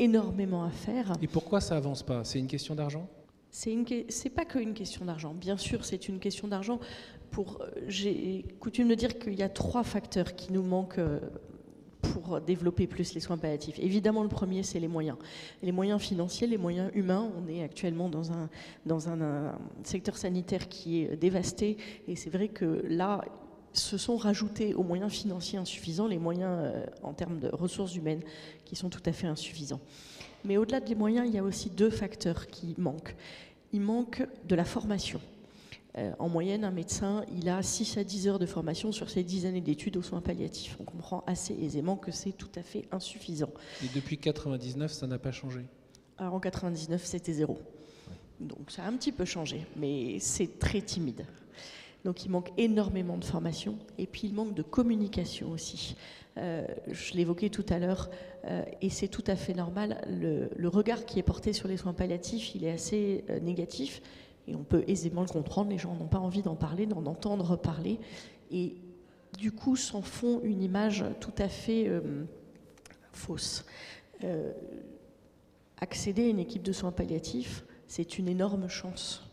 [0.00, 1.12] énormément à faire.
[1.22, 2.24] Et pourquoi ça avance pas?
[2.24, 3.08] C'est une question d'argent?
[3.52, 5.32] C'est n'est pas qu'une question d'argent.
[5.32, 6.80] Bien sûr, c'est une question d'argent.
[7.30, 11.00] Pour, j'ai coutume de dire qu'il y a trois facteurs qui nous manquent
[12.12, 15.16] pour développer plus les soins palliatifs Évidemment, le premier, c'est les moyens.
[15.62, 17.30] Les moyens financiers, les moyens humains.
[17.38, 21.76] On est actuellement dans un, secteur sanitaire qui est dévasté.
[22.08, 23.24] Et c'est vrai que là,
[23.72, 28.22] se sont rajoutés aux moyens financiers insuffisants les moyens euh, en termes de ressources humaines
[28.64, 29.80] qui sont tout à fait insuffisants.
[30.44, 33.14] Mais au-delà des moyens, il y a aussi deux facteurs qui manquent.
[33.72, 35.20] Il manque de la formation.
[35.98, 39.22] Euh, en moyenne, un médecin, il a 6 à 10 heures de formation sur ses
[39.22, 40.76] 10 années d'études aux soins palliatifs.
[40.78, 43.50] On comprend assez aisément que c'est tout à fait insuffisant.
[43.82, 45.64] Et depuis 99, ça n'a pas changé?
[46.18, 47.58] Alors en 99, c'était zéro.
[48.40, 51.24] Donc ça a un petit peu changé, mais c'est très timide.
[52.04, 55.96] Donc il manque énormément de formation et puis il manque de communication aussi.
[56.36, 58.10] Euh, je l'évoquais tout à l'heure
[58.44, 60.02] euh, et c'est tout à fait normal.
[60.06, 64.02] Le, le, regard qui est porté sur les soins palliatifs, il est assez négatif
[64.46, 67.56] et on peut aisément le comprendre, les gens n'ont pas envie d'en parler, d'en entendre
[67.56, 67.98] parler.
[68.50, 68.76] Et
[69.38, 72.24] du coup, s'en font une image tout à fait euh,
[73.12, 73.64] fausse.
[74.24, 74.52] Euh,
[75.78, 79.25] accéder à une équipe de soins palliatifs, c'est une énorme chance.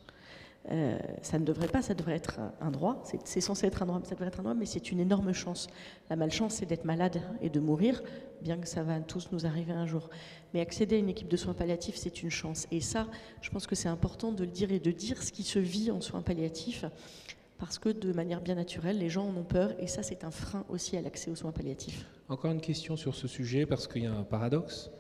[0.71, 3.99] Euh, ça ne devrait pas, ça devrait être un droit, c'est censé être un droit,
[4.03, 5.67] ça devrait être un droit, mais c'est une énorme chance.
[6.09, 8.01] La malchance, c'est d'être malade et de mourir,
[8.41, 10.09] bien que ça va tous nous arriver un jour.
[10.53, 12.65] Mais accéder à une équipe de soins palliatifs, c'est une chance.
[12.71, 13.07] Et ça,
[13.41, 15.91] je pense que c'est important de le dire et de dire ce qui se vit
[15.91, 16.85] en soins palliatifs,
[17.57, 20.31] parce que de manière bien naturelle, les gens en ont peur, et ça, c'est un
[20.31, 22.05] frein aussi à l'accès aux soins palliatifs.
[22.29, 24.91] Encore une question sur ce sujet, parce qu'il y a un paradoxe.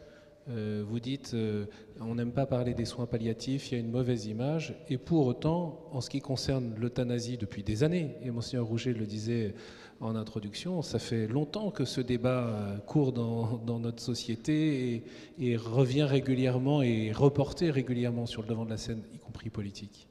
[0.49, 1.65] Euh, vous dites, euh,
[2.01, 5.25] on n'aime pas parler des soins palliatifs, il y a une mauvaise image, et pour
[5.25, 9.55] autant, en ce qui concerne l'euthanasie depuis des années, et Monseigneur Rouget le disait
[10.01, 15.03] en introduction, ça fait longtemps que ce débat euh, court dans, notre société
[15.39, 19.49] et, revient régulièrement et est reporté régulièrement sur le devant de la scène, y compris
[19.49, 20.07] politique.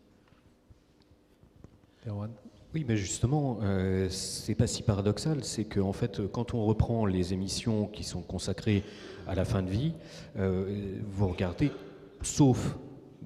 [2.06, 2.30] Erwan?
[2.74, 5.44] Oui, mais justement, euh, c'est pas si paradoxal.
[5.44, 8.82] C'est qu'en en fait, quand on reprend les émissions qui sont consacrées
[9.26, 9.92] à la fin de vie,
[10.38, 11.70] euh, vous regardez,
[12.22, 12.76] sauf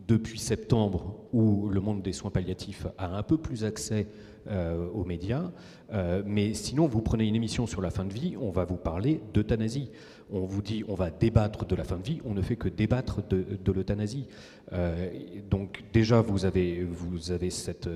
[0.09, 4.07] depuis septembre, où le monde des soins palliatifs a un peu plus accès
[4.49, 5.51] euh, aux médias.
[5.93, 8.77] Euh, mais sinon, vous prenez une émission sur la fin de vie, on va vous
[8.77, 9.91] parler d'euthanasie.
[10.33, 12.69] On vous dit on va débattre de la fin de vie, on ne fait que
[12.69, 14.27] débattre de, l'euthanasie.
[14.73, 15.11] Euh,
[15.49, 17.89] donc déjà, vous avez, vous cette,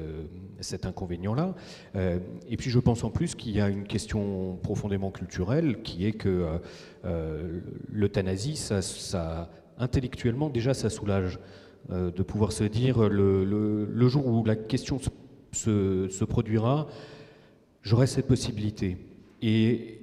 [0.61, 1.55] cet inconvénient-là.
[1.95, 6.13] et puis je pense en plus qu'il y a une question profondément culturelle qui est
[6.13, 6.61] que
[7.91, 11.41] l'euthanasie, ça, intellectuellement, déjà, ça soulage
[11.89, 15.11] de pouvoir se dire le, jour où la question se
[15.53, 16.89] se, produira,
[17.83, 18.97] j'aurai cette possibilité.
[19.43, 19.97] Et,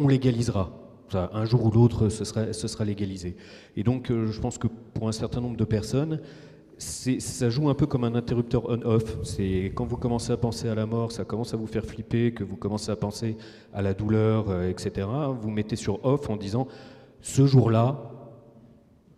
[0.00, 0.87] on légalisera.
[1.14, 3.36] Un jour ou l'autre, ce sera, légalisé.
[3.76, 6.20] Et donc, euh, je pense que pour un certain nombre de personnes,
[6.78, 9.18] ça joue un peu comme un interrupteur on-off.
[9.24, 12.32] C'est quand vous commencez à penser à la mort, ça commence à vous faire flipper,
[12.32, 13.36] que vous commencez à penser
[13.72, 15.06] à la douleur, euh, etc.
[15.40, 16.68] Vous mettez sur off en disant
[17.20, 18.10] ce jour-là,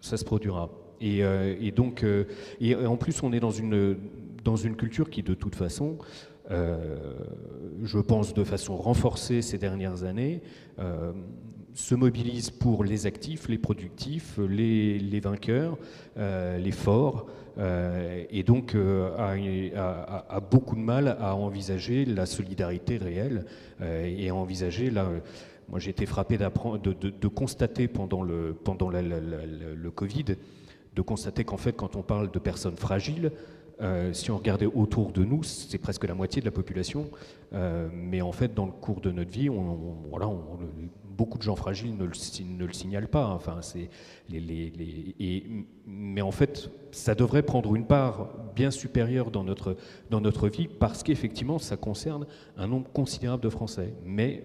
[0.01, 0.71] ça se produira.
[1.03, 2.05] Et, euh, donc,
[2.61, 3.97] et en plus, on est dans une
[4.43, 5.99] dans une culture qui, de toute façon,
[6.49, 10.43] je pense de façon renforcée ces dernières années,
[11.75, 15.79] se mobilise pour les actifs, les productifs, les, vainqueurs,
[16.17, 17.27] euh, les forts,
[18.31, 23.45] et donc a, beaucoup de mal à envisager la solidarité réelle
[23.83, 25.11] et à envisager la,
[25.71, 30.25] moi, j'ai été frappé de, de, de, constater pendant le, pendant le Covid,
[30.95, 33.31] de constater qu'en fait, quand on parle de personnes fragiles,
[33.81, 37.11] euh, si on regardait autour de nous, c'est presque la moitié de la population.
[37.53, 40.31] Euh, mais en fait, dans le cours de notre vie, on, voilà,
[41.17, 43.29] beaucoup de gens fragiles ne le, signalent pas.
[43.29, 43.89] Enfin, c'est
[45.87, 49.77] mais en fait, ça devrait prendre une part bien supérieure dans notre,
[50.11, 53.95] dans notre vie parce qu'effectivement, ça concerne un nombre considérable de Français.
[54.05, 54.45] Mais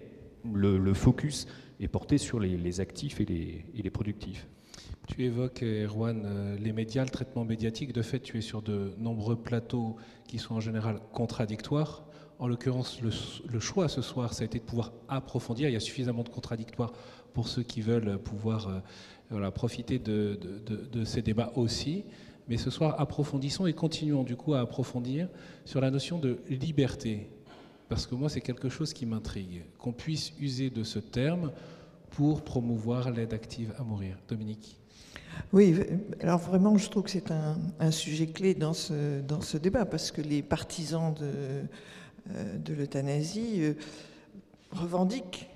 [0.52, 1.46] le, le focus
[1.80, 4.46] est porté sur les, actifs et les, et les productifs.
[5.06, 7.92] Tu évoques, Erwan, euh, les médias, le traitement médiatique.
[7.92, 12.04] De fait, tu es sur de nombreux plateaux qui sont en général contradictoires.
[12.38, 15.68] En l'occurrence, le, choix ce soir, ça a été de pouvoir approfondir.
[15.68, 16.92] Il y a suffisamment de contradictoires
[17.32, 18.80] pour ceux qui veulent pouvoir euh,
[19.30, 22.04] voilà, profiter de, de, ces débats aussi.
[22.48, 25.28] Mais ce soir, approfondissons et continuons du coup à approfondir
[25.64, 27.30] sur la notion de liberté.
[27.88, 29.62] Parce que moi, c'est quelque chose qui m'intrigue.
[29.78, 31.52] Qu'on puisse user de ce terme
[32.10, 34.18] pour promouvoir l'aide active à mourir.
[34.28, 34.76] Dominique
[35.52, 35.74] oui,
[36.20, 40.10] alors vraiment, je trouve que c'est un, sujet clé dans ce, dans ce débat, parce
[40.10, 41.30] que les partisans de,
[42.34, 43.74] euh, de l'euthanasie euh,
[44.72, 45.48] revendiquent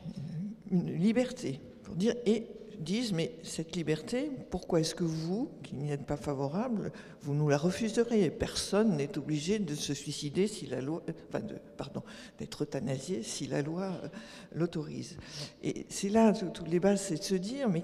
[0.71, 2.47] une liberté, pour dire, et
[2.81, 7.49] disent, mais cette liberté, pourquoi est-ce que vous, qui n'y êtes pas favorable, vous nous
[7.49, 8.31] la refuseriez?
[8.31, 12.03] Personne n'est obligé de se suicider si la loi, enfin de, pardon,
[12.38, 14.09] d'être euthanasié si la loi euh,
[14.55, 15.16] l'autorise.
[15.62, 17.83] Et c'est là tout le débat, c'est de se dire, mais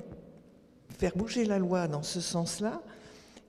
[0.98, 2.82] faire bouger la loi dans ce sens-là,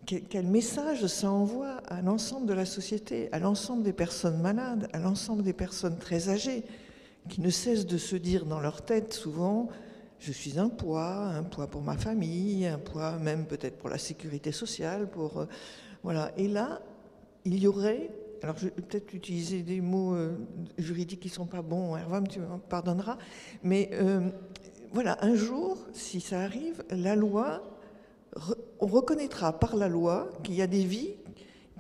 [0.06, 5.00] quel message ça envoie à l'ensemble de la société, à l'ensemble des personnes malades, à
[5.00, 6.64] l'ensemble des personnes très âgées,
[7.28, 9.68] qui ne cessent de se dire dans leur tête souvent,
[10.20, 13.98] je suis un poids, un poids pour ma famille, un poids même peut-être pour la
[13.98, 15.40] sécurité sociale, pour...
[15.40, 15.46] Euh,
[16.04, 16.32] voilà.
[16.38, 16.82] Et là,
[17.46, 18.10] il y aurait...
[18.44, 20.38] Alors, je vais peut-être utiliser des mots euh,
[20.78, 23.18] juridiques qui ne sont pas bons, Hervé, tu me pardonneras,
[23.64, 24.30] mais euh,
[24.94, 27.64] voilà, un jour, si ça arrive, la loi,
[28.80, 31.16] on reconnaîtra par la loi qu'il y a des vies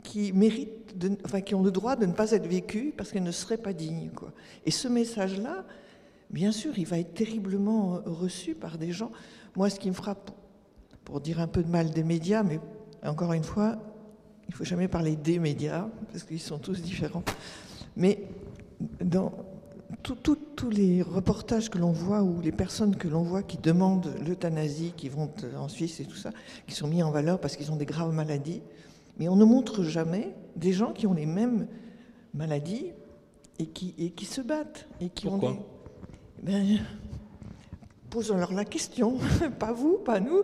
[0.04, 3.32] qui méritent, enfin, qui ont le droit de ne pas être vécues parce qu'elles ne
[3.32, 4.10] seraient pas dignes.
[4.15, 4.32] Quoi.
[4.65, 5.65] Et ce message-là,
[6.30, 9.12] bien sûr, il va être terriblement reçu par des gens.
[9.56, 10.32] Moi, ce qui me frappe,
[11.04, 12.60] pour dire un peu de mal des médias, mais
[13.04, 13.78] encore une fois,
[14.48, 17.24] il faut jamais parler des médias, parce qu'ils sont tous différents.
[17.96, 18.24] Mais
[19.02, 19.34] dans,
[20.04, 24.93] tous les reportages que l'on voit ou les personnes que l'on voit qui demandent l'euthanasie,
[24.95, 26.32] qui vont en Suisse et tout ça,
[26.67, 28.62] qui sont mis en valeur parce qu'ils ont des graves maladies,
[29.17, 31.67] mais on ne montre jamais des gens qui ont les mêmes
[32.34, 32.91] maladies
[33.60, 34.88] et qui, et qui se battent.
[35.02, 35.65] Et qui Pourquoi ont
[36.43, 36.80] ben,
[38.10, 39.17] Posons-leur la question,
[39.60, 40.43] pas vous, pas nous,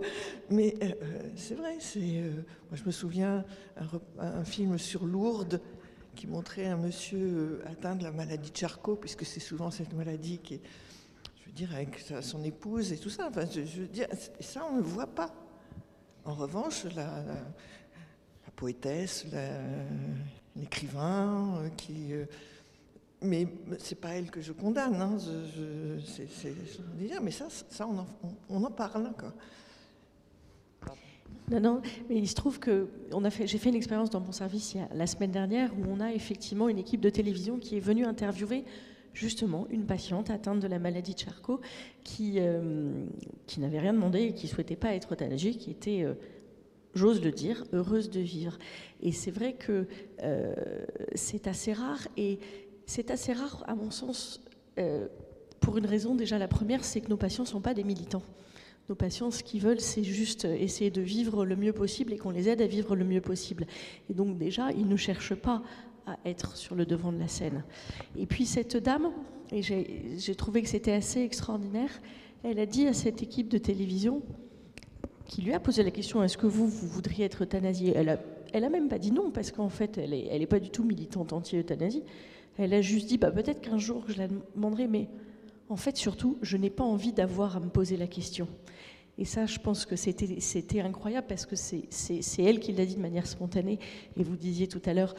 [0.50, 0.92] mais euh,
[1.36, 1.78] c'est vrai.
[1.80, 2.32] C'est, euh,
[2.70, 3.46] moi, je me souviens
[4.20, 5.62] un, un film sur Lourdes
[6.16, 9.94] qui montrait un monsieur euh, atteint de la maladie de Charcot, puisque c'est souvent cette
[9.94, 10.62] maladie qui est,
[11.42, 13.28] je veux dire, avec son épouse et tout ça.
[13.30, 14.08] Enfin, je, veux dire,
[14.40, 15.34] ça, on ne voit pas.
[16.26, 17.24] En revanche, la,
[18.56, 19.26] poétesse,
[20.56, 22.14] l'écrivain, euh, qui.
[22.14, 22.26] Euh,
[23.22, 23.48] mais
[23.80, 25.18] c'est pas elle que je condamne, hein,
[26.06, 26.54] c'est,
[27.22, 28.08] mais ça, ça on, en,
[28.50, 29.14] on en parle.
[29.18, 29.34] Quoi.
[31.52, 32.88] Non, non, mais il se trouve que
[33.46, 36.80] j'ai fait une expérience dans mon service la semaine dernière où on a effectivement une
[36.80, 38.64] équipe de télévision qui est venue interviewer
[39.14, 41.62] justement une patiente atteinte de la maladie de Charcot
[42.04, 43.06] qui, euh,
[43.58, 46.14] n'avait rien demandé et qui souhaitait pas être euthanasiée, qui était euh,
[46.96, 48.58] j'ose le dire, heureuse de vivre.
[49.02, 49.88] Et c'est vrai que
[50.24, 50.54] euh,
[51.16, 52.40] c'est assez rare, et
[52.86, 54.42] c'est assez rare, à mon sens,
[55.60, 56.38] pour une raison déjà.
[56.38, 58.24] La première, c'est que nos patients ne sont pas des militants.
[58.90, 62.32] Nos patients, ce qu'ils veulent, c'est juste essayer de vivre le mieux possible et qu'on
[62.32, 63.66] les aide à vivre le mieux possible.
[64.10, 65.64] Et donc déjà, ils ne cherchent pas
[66.06, 67.64] à être sur le devant de la scène.
[68.18, 69.10] Et puis cette dame,
[69.52, 71.90] et j'ai trouvé que c'était assez extraordinaire,
[72.44, 74.22] elle a dit à cette équipe de télévision,
[75.26, 78.20] qui lui a posé la question est-ce que vous, vous voudriez être euthanasié Elle a,
[78.52, 80.70] elle a même pas dit non, parce qu'en fait, elle n'est elle est pas du
[80.70, 82.04] tout militante anti-euthanasie.
[82.58, 85.08] Elle a juste dit bah, peut-être qu'un jour je la demanderai, mais
[85.74, 88.48] en fait, surtout, je n'ai pas envie d'avoir à me poser la question.
[89.18, 93.02] Et ça, je pense que c'était incroyable parce que c'est elle qui l'a dit de
[93.02, 93.80] manière spontanée.
[94.16, 95.16] Et vous disiez tout à l'heure,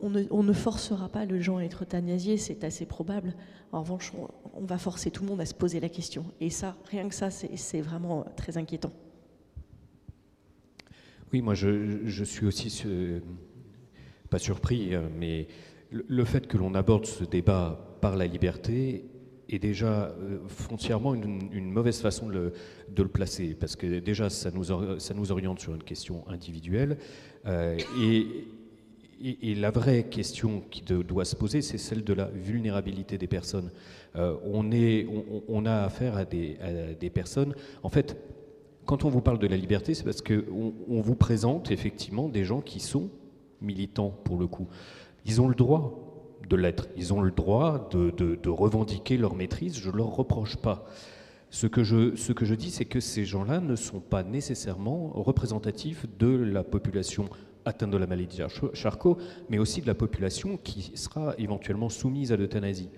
[0.00, 3.34] on ne, forcera pas le gens à être euthanasiés, c'est assez probable.
[3.72, 4.10] En revanche,
[4.54, 6.24] on, va forcer tout le monde à se poser la question.
[6.40, 8.92] Et ça, rien que ça, c'est vraiment très inquiétant.
[11.30, 12.84] Oui, moi, je, suis aussi
[14.30, 15.46] pas surpris, hein, mais
[15.90, 19.10] le fait que l'on aborde ce débat par la liberté
[19.48, 22.52] est déjà euh, foncièrement une, mauvaise façon de
[22.96, 24.64] le, placer, parce que déjà ça nous,
[24.98, 26.98] ça nous oriente sur une question individuelle,
[27.46, 28.26] euh, et,
[29.22, 33.70] et, la vraie question qui doit se poser, c'est celle de la vulnérabilité des personnes.
[34.16, 35.06] Euh, on, est,
[35.48, 36.58] on, a affaire à des,
[36.98, 38.16] des, personnes, en fait,
[38.84, 42.44] quand on vous parle de la liberté, c'est parce qu'on on vous présente effectivement des
[42.44, 43.08] gens qui sont
[43.62, 44.68] militants pour le coup.
[45.24, 46.03] Ils ont le droit
[46.48, 46.88] de l'être.
[46.96, 50.86] Ils ont le droit de, revendiquer leur maîtrise, je ne leur reproche pas.
[51.50, 56.64] Ce que je, dis, c'est que ces gens-là ne sont pas nécessairement représentatifs de la
[56.64, 57.28] population
[57.64, 62.32] atteinte de la maladie de Charcot, mais aussi de la population qui sera éventuellement soumise
[62.32, 62.90] à l'euthanasie.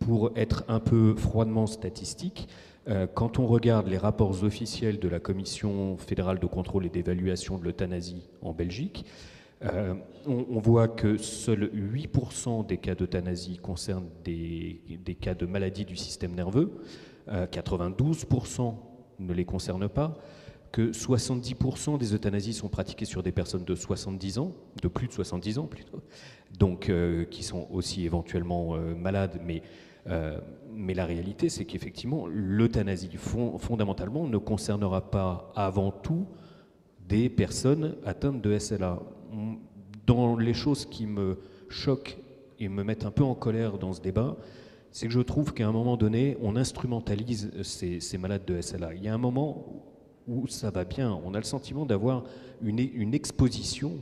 [0.00, 2.48] Pour être un peu froidement statistique,
[2.88, 7.56] euh, quand on regarde les rapports officiels de la Commission fédérale de contrôle et d'évaluation
[7.56, 9.06] de l'euthanasie en Belgique,
[9.64, 9.94] euh,
[10.26, 14.80] on, voit que seuls 8% des cas d'euthanasie concernent des,
[15.20, 16.72] cas de maladie du système nerveux,
[17.28, 18.70] 92% euh,
[19.20, 20.18] ne les concernent pas,
[20.72, 25.12] que 70% des euthanasies sont pratiquées sur des personnes de 70 ans, de plus de
[25.12, 26.00] 70 ans plutôt,
[26.58, 29.62] donc euh, qui sont aussi éventuellement malades, mais,
[30.72, 36.26] mais la réalité c'est qu'effectivement l'euthanasie fondamentalement ne concernera pas avant tout
[37.08, 38.98] des personnes atteintes de SLA
[40.06, 42.18] dans les choses qui me choquent
[42.58, 44.36] et me mettent un peu en colère dans ce débat,
[44.90, 48.94] c'est que je trouve qu'à un moment donné, on instrumentalise ces, malades de SLA.
[48.94, 49.66] Il y a un moment
[50.28, 52.24] où ça va bien, on a le sentiment d'avoir
[52.62, 53.92] une, exposition.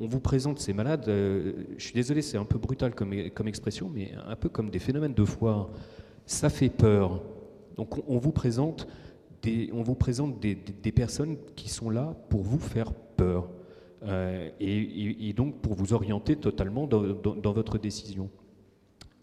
[0.00, 3.90] On vous présente ces malades, euh, je suis désolé, c'est un peu brutal comme, expression,
[3.92, 5.68] mais un peu comme des phénomènes de foire.
[6.24, 7.20] Ça fait peur.
[7.76, 8.88] Donc on, vous présente,
[9.42, 13.48] des, on vous présente des personnes qui sont là pour vous faire peur.
[14.04, 18.30] Euh, et, donc pour vous orienter totalement dans, votre décision.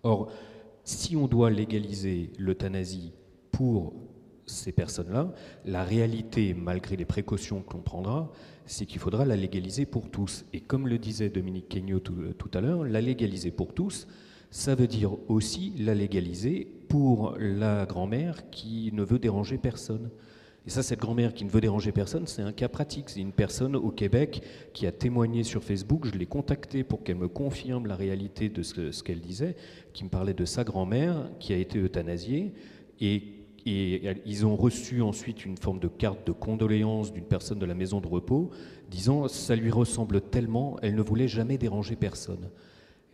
[0.04, 0.32] Or,
[0.84, 3.14] si on doit légaliser l'euthanasie
[3.52, 3.94] pour
[4.46, 5.34] ces personnes-là,
[5.66, 8.32] la réalité, malgré les précautions que l'on prendra,
[8.66, 10.46] c'est qu'il faudra la légaliser pour tous.
[10.54, 14.08] Et comme le disait Dominique Kenyo tout, tout à l'heure, la légaliser pour tous,
[14.52, 20.10] ça veut dire aussi la légaliser pour la grand-mère qui ne veut déranger personne.
[20.68, 23.10] Et ça, cette grand-mère qui ne veut déranger personne, c'est un cas pratique.
[23.10, 24.42] C'est une personne au Québec
[24.74, 26.08] qui a témoigné sur Facebook.
[26.12, 29.56] Je l'ai contactée pour qu'elle me confirme la réalité de ce, qu'elle disait,
[29.94, 32.54] qui me parlait de sa grand-mère qui a été euthanasiée.
[33.00, 33.32] Et,
[33.68, 38.00] ils ont reçu ensuite une forme de carte de condoléances d'une personne de la maison
[38.00, 38.52] de repos,
[38.92, 42.52] disant ça lui ressemble tellement, elle ne voulait jamais déranger personne.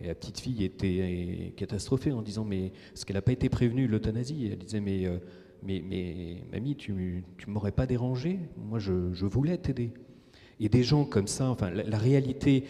[0.01, 3.87] Et la petite fille était catastrophée en disant mais est-ce qu'elle n'a pas été prévenue
[3.87, 5.19] l'euthanasie Elle disait mais euh,
[5.63, 9.91] mais, mamie, tu ne m'aurais pas dérangé Moi, je, je voulais t'aider.
[10.59, 12.65] Et des gens comme ça, enfin, la, réalité,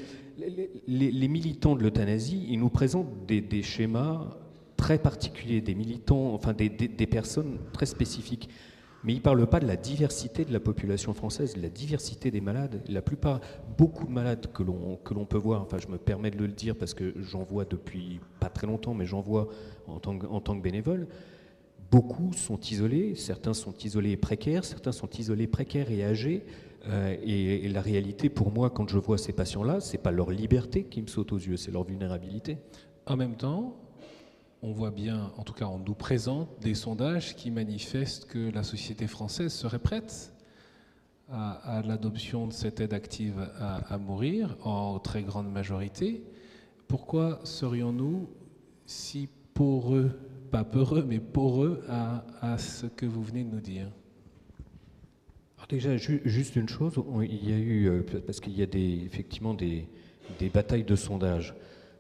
[0.88, 4.38] les, militants de l'euthanasie, ils nous présentent des, des, schémas
[4.78, 8.50] très particuliers, des militants, enfin, des, des, personnes très spécifiques.
[9.04, 12.32] Mais ils ne parlent pas de la diversité de la population française, de la diversité
[12.32, 12.82] des malades.
[12.88, 13.42] La plupart,
[13.78, 16.48] beaucoup de malades que l'on, que l'on peut voir, enfin je me permets de le
[16.48, 19.50] dire parce que j'en vois depuis pas très longtemps, mais j'en vois
[19.88, 21.08] en tant en tant que bénévole,
[21.92, 26.46] Beaucoup sont isolés, certains sont isolés et précaires, certains sont isolés précaires et âgés.
[26.88, 30.86] Euh, et, la réalité, pour moi, quand je vois ces patients-là, c'est pas leur liberté
[30.86, 32.60] qui me saute aux yeux, c'est leur vulnérabilité.
[33.06, 33.76] En même temps,
[34.62, 38.64] on voit bien, en tout cas, on nous présente des sondages qui manifestent que la
[38.64, 40.34] société française serait prête
[41.30, 46.24] à, l'adoption de cette aide active à, mourir en très grande majorité.
[46.88, 48.30] Pourquoi serions-nous
[48.86, 50.12] si poreux
[50.52, 53.88] pas peureux, mais poreux à, à ce que vous venez de nous dire.
[55.70, 56.94] déjà, juste une chose,
[57.24, 59.88] il y a eu, euh, parce qu'il y a des, effectivement des,
[60.38, 61.56] des, batailles de sondage.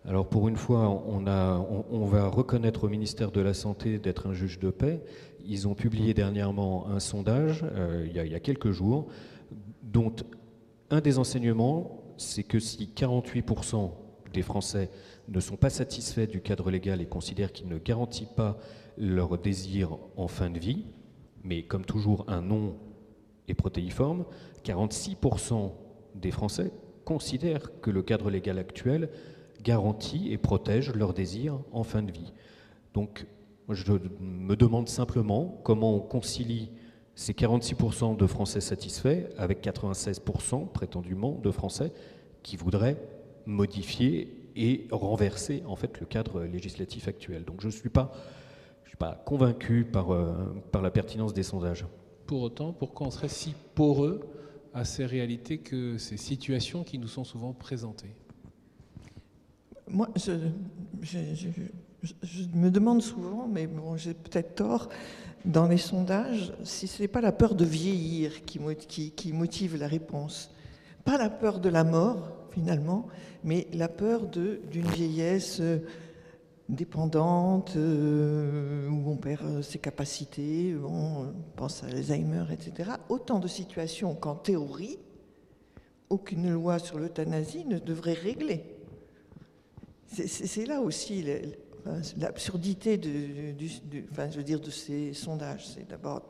[0.06, 4.28] Alors pour une fois, on, a, on, va reconnaître au ministère de la Santé d'être
[4.28, 5.02] un juge de paix.
[5.46, 9.08] Ils ont publié dernièrement un sondage, euh, il, y a, il, y a, quelques jours,
[9.84, 10.14] dont
[10.90, 13.92] un des enseignements, c'est que si 48%
[14.32, 14.90] des Français
[15.28, 18.58] ne sont pas satisfaits du cadre légal et considèrent qu'il ne garantit pas
[18.98, 20.86] leur désir en fin de vie,
[21.44, 22.76] mais comme toujours un non
[23.48, 24.26] est protéiforme,
[24.64, 25.72] 46%
[26.16, 26.72] des Français
[27.06, 29.10] considèrent que le cadre légal actuel
[29.64, 32.34] garantit et protège leur désir en fin de vie.
[32.94, 33.26] Donc
[33.70, 36.72] je me demande simplement comment on concilie
[37.16, 41.92] ces 46% de Français satisfaits avec 96% prétendument de Français
[42.44, 42.98] qui voudraient
[43.46, 47.46] modifier et renverser en fait le cadre législatif actuel.
[47.46, 48.12] Donc je ne suis pas
[49.02, 51.88] pas convaincu par, euh, par la pertinence des sondages.
[52.28, 54.20] Pour autant, pourquoi on serait si poreux
[54.76, 58.16] à ces réalités que ces situations qui nous sont souvent présentées?
[59.88, 60.34] Moi, je,
[61.02, 64.90] je, me demande souvent, mais bon, j'ai peut-être tort,
[65.46, 69.78] dans les sondages, si ce n'est pas la peur de vieillir qui, qui, qui motive
[69.78, 70.52] la réponse.
[71.06, 73.08] Pas la peur de la mort, finalement,
[73.44, 75.62] mais la peur d'une vieillesse
[76.72, 82.92] dépendante, euh, où on perd euh, ses capacités, on pense à Alzheimer, etc.
[83.10, 84.98] Autant de situations qu'en théorie,
[86.10, 88.64] aucune loi sur l'euthanasie ne devrait régler.
[90.08, 91.26] C'est là aussi
[92.18, 93.56] l'absurdité de,
[94.12, 95.70] enfin, je veux dire, de ces sondages.
[95.70, 96.22] C'est d'abord,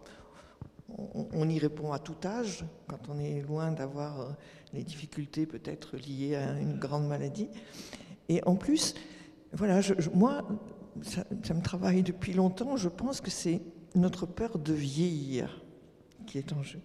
[1.33, 4.29] on, y répond à tout âge, quand on est loin d'avoir euh,
[4.73, 7.49] les difficultés peut-être liées à une grande maladie.
[8.29, 8.95] Et en plus,
[9.53, 9.81] voilà,
[10.13, 10.47] moi,
[11.01, 12.77] ça, me travaille depuis longtemps.
[12.77, 13.61] Je pense que c'est
[13.95, 15.63] notre peur de vieillir
[16.25, 16.79] qui est en jeu.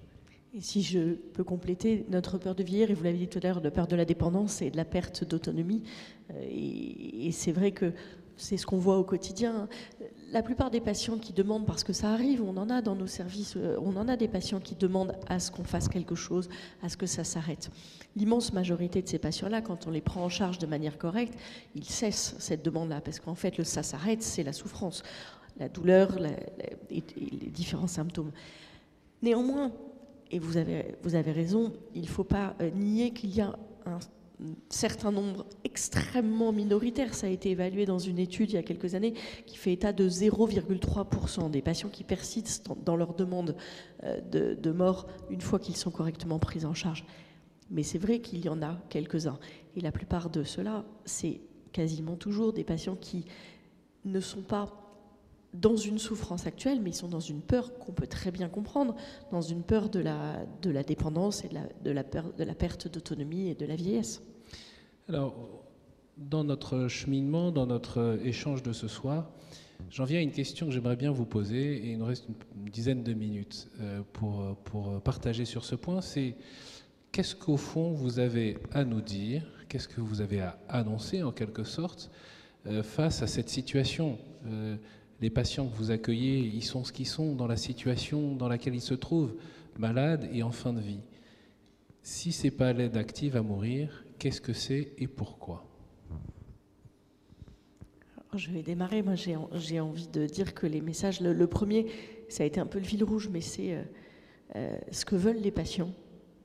[0.54, 3.46] Et si je peux compléter, notre peur de vieillir, et vous l'avez dit tout à
[3.46, 5.82] l'heure, la peur de la dépendance et de la perte d'autonomie.
[6.30, 7.92] Euh, et, c'est vrai que
[8.36, 9.68] c'est ce qu'on voit au quotidien.
[10.32, 13.06] La plupart des patients qui demandent, parce que ça arrive, on en a dans nos
[13.06, 16.48] services, euh, on en a des patients qui demandent à ce qu'on fasse quelque chose,
[16.82, 17.70] à ce que ça s'arrête.
[18.16, 21.34] L'immense majorité de ces patients-là, quand on les prend en charge de manière correcte,
[21.74, 25.02] ils cessent cette demande-là, parce qu'en fait, le ça s'arrête, c'est la souffrance,
[25.58, 26.16] la douleur
[26.90, 28.32] et, les différents symptômes.
[29.22, 29.72] Néanmoins,
[30.30, 33.56] et vous avez, vous avez raison, il ne faut pas euh, nier qu'il y a
[33.86, 33.98] un
[34.68, 38.94] certain nombre extrêmement minoritaire, ça a été évalué dans une étude il y a quelques
[38.94, 39.14] années,
[39.46, 43.56] qui fait état de 0,3% des patients qui persistent dans leur demande
[44.04, 47.04] euh, de, mort une fois qu'ils sont correctement pris en charge.
[47.70, 49.38] Mais c'est vrai qu'il y en a quelques-uns.
[49.74, 51.40] Et la plupart de ceux-là, c'est
[51.72, 53.24] quasiment toujours des patients qui
[54.04, 54.85] ne sont pas
[55.60, 58.94] dans une souffrance actuelle, mais ils sont dans une peur qu'on peut très bien comprendre,
[59.30, 63.48] dans une peur de la, de la dépendance et de la, de la, perte d'autonomie
[63.48, 64.22] et de la vieillesse.
[65.08, 65.64] Alors,
[66.16, 69.30] dans notre cheminement, dans notre échange de ce soir,
[69.90, 72.70] j'en viens à une question que j'aimerais bien vous poser, et il nous reste une
[72.70, 76.36] dizaine de minutes euh, pour, pour partager sur ce point, c'est
[77.12, 81.32] qu'est-ce qu'au fond vous avez à nous dire, qu'est-ce que vous avez à annoncer en
[81.32, 82.10] quelque sorte
[82.66, 84.76] euh, face à cette situation euh,
[85.20, 88.74] les patients que vous accueillez, ils sont ce qu'ils sont dans la situation dans laquelle
[88.74, 89.34] ils se trouvent,
[89.78, 91.00] malades et en fin de vie.
[92.02, 95.64] Si ce n'est pas l'aide active à mourir, qu'est-ce que c'est et pourquoi?
[98.34, 99.02] Je vais démarrer.
[99.02, 101.86] Moi, j'ai envie de dire que les messages, le, premier,
[102.28, 103.82] ça a été un peu le fil rouge, mais c'est euh,
[104.56, 105.92] euh, ce que veulent les patients,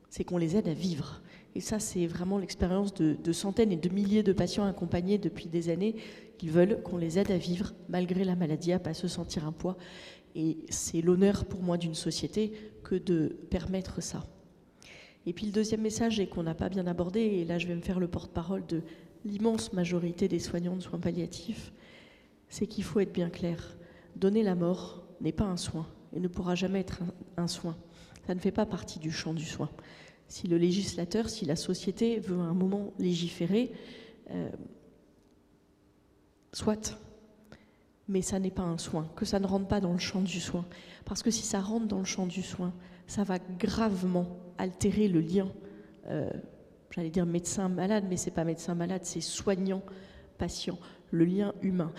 [0.09, 1.22] c'est qu'on les aide à vivre.
[1.53, 5.69] Et ça, c'est vraiment l'expérience de, centaines et de milliers de patients accompagnés depuis des
[5.69, 5.95] années
[6.41, 9.51] ils veulent qu'on les aide à vivre malgré la maladie, à pas se sentir un
[9.51, 9.77] poids.
[10.35, 14.25] Et c'est l'honneur pour moi d'une société que de permettre ça.
[15.25, 17.75] Et puis le deuxième message, et qu'on n'a pas bien abordé, et là je vais
[17.75, 18.81] me faire le porte-parole de
[19.23, 21.71] l'immense majorité des soignants de soins palliatifs,
[22.49, 23.77] c'est qu'il faut être bien clair.
[24.15, 27.01] Donner la mort n'est pas un soin et ne pourra jamais être
[27.37, 27.77] un, soin.
[28.25, 29.69] Ça ne fait pas partie du champ du soin.
[30.32, 33.73] Si le législateur, si la société veut à un moment légiférer,
[34.29, 34.49] euh,
[36.53, 36.97] Soit.
[38.07, 40.39] Mais ça n'est pas un soin, que ça ne rentre pas dans le champ du
[40.39, 40.65] soin.
[41.03, 42.73] Parce que si ça rentre dans le champ du soin,
[43.07, 45.51] ça va gravement altérer le lien,
[46.07, 46.29] euh,
[46.91, 50.79] j'allais dire médecin-malade, mais c'est pas médecin-malade, c'est soignant-patient,
[51.11, 51.91] le lien humain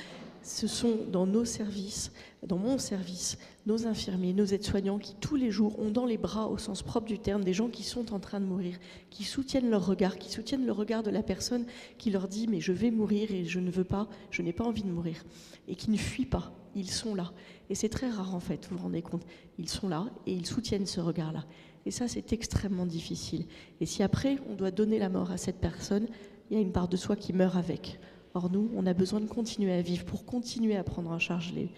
[0.42, 2.12] ce sont dans nos services,
[2.46, 6.48] dans mon service, nos infirmiers, nos aides-soignants qui tous les jours ont dans les bras,
[6.48, 8.78] au sens propre du terme, des gens qui sont en train de mourir,
[9.10, 11.64] qui soutiennent leur regard, qui soutiennent le regard de la personne
[11.98, 14.64] qui leur dit mais je vais mourir et je ne veux pas, je n'ai pas
[14.64, 15.24] envie de mourir,
[15.68, 17.32] et qui ne fuient pas, ils sont là.
[17.70, 19.24] Et c'est très rare en fait, vous vous rendez compte,
[19.58, 21.44] ils sont là et ils soutiennent ce regard-là.
[21.84, 23.46] Et ça, c'est extrêmement difficile.
[23.80, 26.06] Et si après, on doit donner la mort à cette personne,
[26.50, 27.98] il y a une part de soi qui meurt avec.
[28.34, 31.52] Or, nous, on a besoin de continuer à vivre pour continuer à prendre en charge
[31.52, 31.68] les,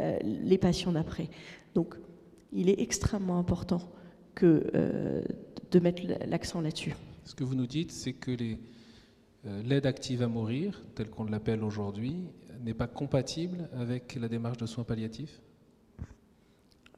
[0.00, 1.28] euh, les patients d'après.
[1.74, 1.94] Donc,
[2.52, 3.80] il est extrêmement important
[4.34, 5.22] que, euh,
[5.70, 6.94] de mettre l'accent là-dessus.
[7.24, 11.62] Ce que vous nous dites, c'est que euh, l'aide active à mourir, telle qu'on l'appelle
[11.62, 12.24] aujourd'hui,
[12.64, 15.40] n'est pas compatible avec la démarche de soins palliatifs?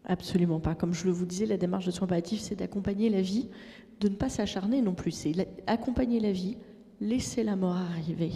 [0.05, 0.75] Absolument pas.
[0.75, 3.49] Comme je le vous disais, la démarche de soins palliatifs, c'est d'accompagner la vie,
[4.01, 5.13] de ne pas s'acharner non plus.
[5.13, 5.35] C'est
[5.67, 6.57] accompagner la vie,
[7.01, 8.33] laisser la mort arriver,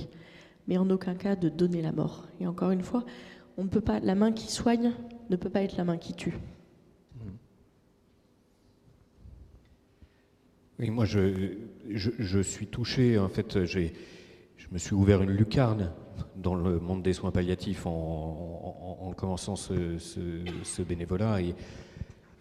[0.67, 2.27] mais en aucun cas de donner la mort.
[2.41, 3.05] Et encore une fois,
[3.57, 4.93] on ne peut pas, la main qui soigne
[5.31, 6.35] ne peut pas être la main qui tue.
[10.79, 11.55] Oui, moi je,
[11.89, 13.89] je, suis touché, en fait, je
[14.71, 15.91] me suis ouvert une lucarne
[16.37, 21.41] dans le monde des soins palliatifs en, commençant ce, ce, bénévolat.
[21.41, 21.55] Et,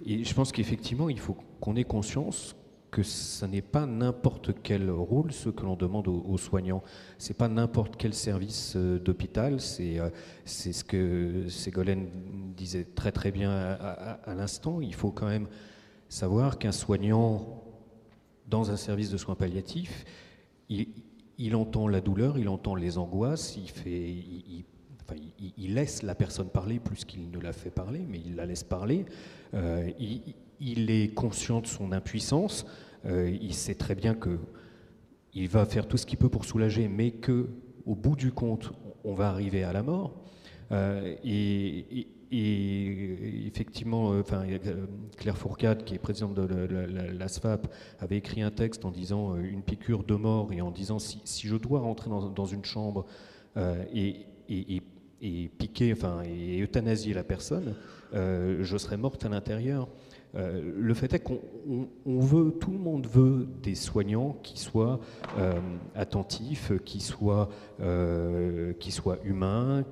[0.05, 2.55] je pense qu'effectivement, il faut qu'on ait conscience
[2.95, 6.81] que ce n'est pas n'importe quel rôle ce que l'on demande aux, soignants.
[7.17, 9.57] Ce n'est pas n'importe quel service euh, d'hôpital.
[9.81, 10.09] Euh,
[10.45, 12.07] c'est ce que Ségolène
[12.55, 14.79] disait très très bien à, l'instant.
[14.79, 15.47] Il faut quand même
[16.07, 17.65] savoir qu'un soignant
[18.47, 20.05] dans un service de soins palliatifs,
[20.69, 24.15] il, entend la douleur, il entend les angoisses, il, fait,
[25.57, 28.63] il, laisse la personne parler plus qu'il ne la fait parler, mais il la laisse
[28.63, 29.05] parler.
[29.53, 32.65] Euh, il, est conscient de son impuissance,
[33.07, 34.39] il sait très bien que
[35.33, 37.49] il va faire tout ce qu'il peut pour soulager, mais que
[37.85, 38.71] au bout du compte,
[39.03, 40.15] on va arriver à la mort.
[40.71, 44.85] Euh, et, effectivement, euh, euh,
[45.17, 46.65] Claire Fourcade, qui est présidente de
[47.17, 47.67] l'ASFAP,
[47.99, 51.47] avait écrit un texte en disant euh, une piqûre de mort et en disant si,
[51.47, 53.05] je dois rentrer dans, une chambre
[53.93, 54.25] et,
[55.57, 57.75] piquer, enfin, et euthanasier la personne,
[58.13, 59.87] je serai morte à l'intérieur.
[60.36, 61.39] Le fait est qu'on
[62.05, 64.99] veut, tout le monde veut des soignants qui soient
[65.95, 67.49] attentifs, qui soient,
[68.79, 69.83] qui soient humains,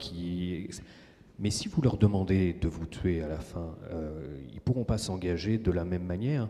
[1.40, 4.84] mais si vous leur demandez de vous tuer à la fin, euh, ils ne pourront
[4.84, 6.50] pas s'engager de la même manière.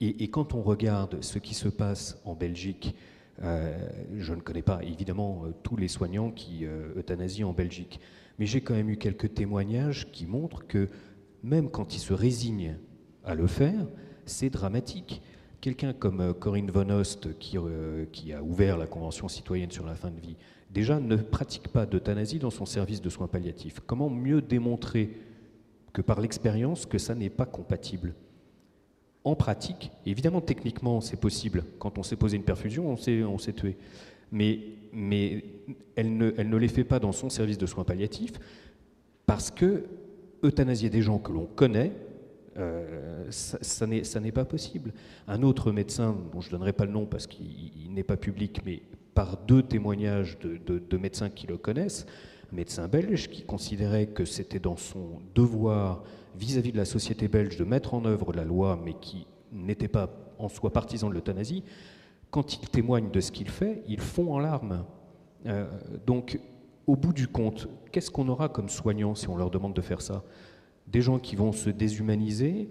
[0.00, 2.96] Et, quand on regarde ce qui se passe en Belgique,
[3.42, 3.72] euh,
[4.16, 6.64] je ne connais pas évidemment euh, tous les soignants qui
[6.96, 8.00] euthanasient en Belgique,
[8.38, 10.88] mais j'ai quand même eu quelques témoignages qui montrent que
[11.44, 12.74] même quand ils se résignent
[13.24, 13.86] à le faire,
[14.26, 15.22] c'est dramatique.
[15.60, 17.56] Quelqu'un comme Corinne Von Ost, qui,
[18.12, 20.36] qui, a ouvert la Convention citoyenne sur la fin de vie,
[20.70, 23.80] déjà ne pratique pas d'euthanasie dans son service de soins palliatifs.
[23.86, 25.10] Comment mieux démontrer
[25.92, 28.14] que par l'expérience que ça n'est pas compatible?
[29.24, 31.64] En pratique, évidemment techniquement c'est possible.
[31.78, 33.76] Quand on s'est posé une perfusion, on s'est, on tué.
[34.32, 34.58] Mais,
[34.92, 35.44] mais
[35.94, 38.32] elle, ne, elle ne les fait pas dans son service de soins palliatifs
[39.26, 39.84] parce que
[40.42, 41.92] euthanasier des gens que l'on connaît,
[42.58, 44.92] euh, ça, n'est, pas possible.
[45.26, 48.60] Un autre médecin, dont je ne donnerai pas le nom parce qu'il n'est pas public,
[48.64, 48.82] mais
[49.14, 52.06] par deux témoignages de, médecins qui le connaissent,
[52.52, 56.02] un médecin belge qui considérait que c'était dans son devoir
[56.36, 60.10] vis-à-vis de la société belge de mettre en œuvre la loi, mais qui n'était pas
[60.38, 61.62] en soi partisan de l'euthanasie,
[62.30, 64.84] quand il témoigne de ce qu'il fait, il fond en larmes.
[65.46, 65.66] Euh,
[66.06, 66.40] donc,
[66.86, 70.00] au bout du compte, qu'est-ce qu'on aura comme soignants si on leur demande de faire
[70.00, 70.24] ça?
[70.92, 72.68] Des gens qui vont se déshumaniser,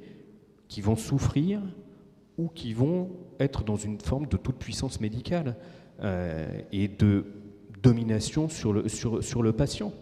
[0.67, 1.61] qui vont souffrir,
[2.37, 3.09] ou qui vont
[3.39, 5.57] être dans une forme de toute puissance médicale.
[6.03, 7.25] Euh, et de
[7.83, 9.93] domination sur le, sur, sur le patient.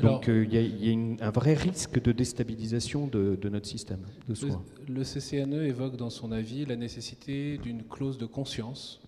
[0.00, 4.62] Donc euh, il y a, un vrai risque de déstabilisation de, notre système de soins.
[4.88, 9.02] Le, CCNE évoque dans son avis la nécessité d'une clause de conscience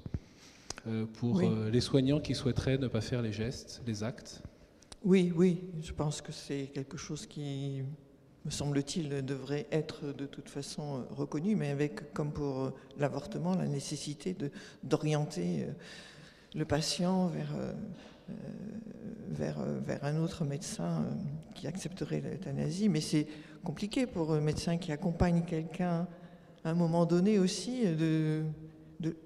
[0.88, 4.42] euh, pour les soignants qui souhaiteraient ne pas faire les gestes, les actes.
[5.04, 7.82] Oui, oui, je pense que c'est quelque chose qui,
[8.45, 14.36] me semble-t-il, devrait être de toute façon reconnu, mais avec, comme pour l'avortement, la nécessité
[14.82, 15.72] d'orienter euh,
[16.55, 17.72] le patient vers, euh,
[18.30, 18.32] euh,
[19.30, 21.05] vers, vers un autre médecin
[21.55, 22.88] qui accepterait l'euthanasie.
[22.88, 23.26] Mais c'est
[23.62, 26.09] compliqué pour un médecin qui accompagne quelqu'un
[26.64, 28.43] à un moment donné aussi de,
[29.01, 29.16] de,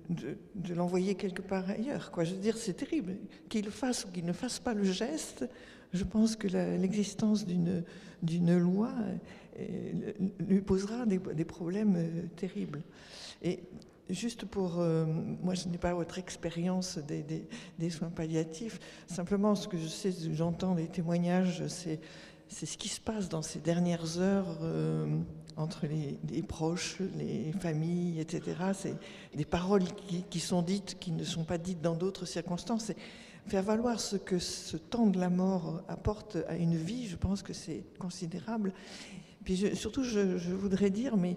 [0.54, 2.10] de, l'envoyer quelque part ailleurs.
[2.10, 2.24] Quoi.
[2.24, 3.16] Je veux dire, c'est terrible.
[3.48, 5.46] Qu'il fasse ou qu'il ne fasse pas le geste,
[5.96, 8.90] je pense que l'existence d'une loi
[9.58, 12.82] euh, lui posera des, problèmes euh, terribles.
[13.42, 13.60] Et
[14.10, 15.06] juste pour, euh,
[15.42, 20.74] moi je n'ai pas votre expérience des, soins palliatifs, simplement ce que je sais, j'entends
[20.74, 22.00] des témoignages, c'est
[22.48, 24.58] ce qui se passe dans ces dernières heures
[25.56, 28.56] entre les, proches, les familles, etc.
[28.74, 28.94] C'est
[29.34, 32.92] des paroles qui, qui, sont dites, qui ne sont pas dites dans d'autres circonstances
[33.46, 37.42] faire valoir ce que ce temps de la mort apporte à une vie, je pense
[37.42, 38.72] que c'est considérable.
[39.44, 41.36] Puis surtout, je, voudrais dire, mais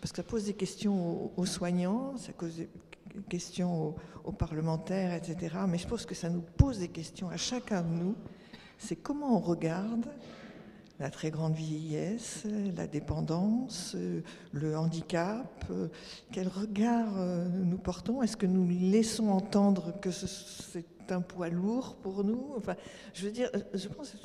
[0.00, 2.68] parce que ça pose des questions aux, soignants, ça pose des
[3.28, 3.94] questions
[4.24, 5.56] aux, parlementaires, etc.
[5.66, 8.14] Mais je pense que ça nous pose des questions à chacun de nous.
[8.78, 10.04] C'est comment on regarde
[10.98, 12.44] la très grande vieillesse,
[12.76, 13.96] la dépendance,
[14.52, 15.64] le handicap.
[16.32, 18.22] Quel regard euh, nous portons?
[18.22, 22.76] Est-ce que nous laissons entendre que c'est un poids lourd pour nous Enfin,
[23.14, 24.16] je veux dire, je pense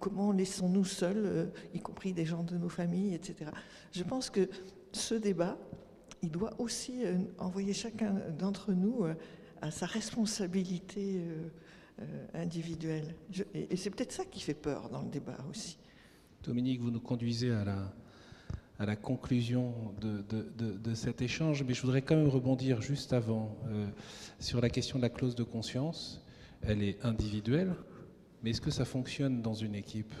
[0.00, 3.50] comment laissons-nous seuls, euh, y compris des gens de nos familles, etc.
[3.92, 4.48] Je pense que
[4.92, 5.58] ce débat,
[6.22, 9.04] il doit aussi euh, envoyer chacun d'entre nous
[9.60, 11.22] à sa responsabilité
[12.34, 13.14] individuelle.
[13.54, 15.78] et c'est peut-être ça qui fait peur dans le débat aussi.
[16.42, 17.92] Dominique, vous nous conduisez à la,
[18.78, 23.86] à la conclusion de, cet échange, mais je voudrais quand même rebondir juste avant euh,
[24.38, 26.22] sur la question de la clause de conscience.
[26.62, 27.74] Elle est individuelle,
[28.42, 30.14] mais est-ce que ça fonctionne dans une équipe?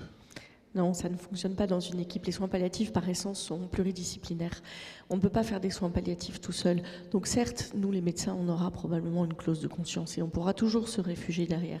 [0.74, 2.26] Non, ça ne fonctionne pas dans une équipe.
[2.26, 4.62] Les soins palliatifs, par essence, sont pluridisciplinaires.
[5.08, 6.82] On ne peut pas faire des soins palliatifs tout seul.
[7.10, 10.52] Donc certes, nous, les médecins, on aura probablement une clause de conscience et on pourra
[10.52, 11.80] toujours se réfugier derrière.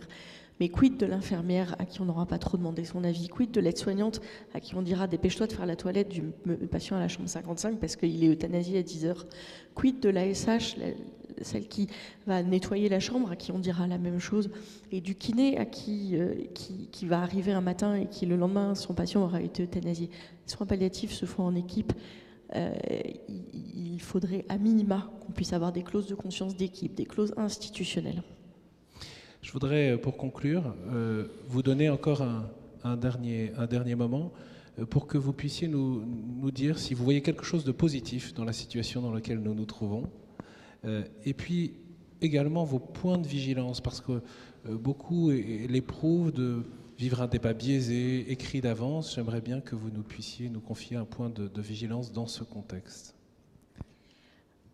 [0.58, 3.28] Mais quid de l'infirmière à qui on n'aura pas trop demandé son avis?
[3.28, 4.20] Quid de l'aide-soignante
[4.54, 6.22] à qui on dira dépêche-toi de faire la toilette du
[6.70, 9.26] patient à la chambre 55 parce qu'il est euthanasié à 10 heures?
[9.74, 10.76] Quid de l'ASH,
[11.42, 11.88] celle qui
[12.26, 14.50] va nettoyer la chambre, à qui on dira la même chose?
[14.90, 18.74] Et du kiné à qui, euh, qui, va arriver un matin et qui le lendemain,
[18.74, 20.08] son patient aura été euthanasié?
[20.08, 21.92] Les soins palliatifs se font en équipe.
[22.54, 22.72] Euh,
[23.28, 28.22] il faudrait à minima qu'on puisse avoir des clauses de conscience d'équipe, des clauses institutionnelles.
[29.46, 34.32] Je voudrais, euh, pour conclure, euh, vous donner encore un, dernier, moment
[34.76, 38.34] euh, pour que vous puissiez nous, nous, dire si vous voyez quelque chose de positif
[38.34, 40.10] dans la situation dans laquelle nous nous trouvons.
[41.24, 41.74] et puis
[42.20, 44.20] également vos points de vigilance, parce que
[44.68, 46.64] beaucoup l'éprouvent de
[46.98, 49.14] vivre un débat biaisé, écrit d'avance.
[49.14, 53.14] J'aimerais bien que vous nous puissiez nous confier un point de, vigilance dans ce contexte.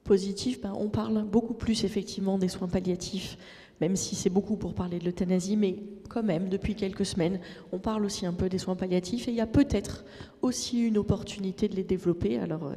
[0.05, 3.37] Positif, ben, on parle beaucoup plus effectivement des soins palliatifs
[3.83, 5.75] même si c'est beaucoup pour parler de l'euthanasie, mais
[6.09, 7.41] quand même, depuis quelques semaines,
[7.73, 10.05] on parle aussi un peu des soins palliatifs et il y a peut-être
[10.41, 12.39] aussi une opportunité de les développer.
[12.39, 12.75] Alors, euh,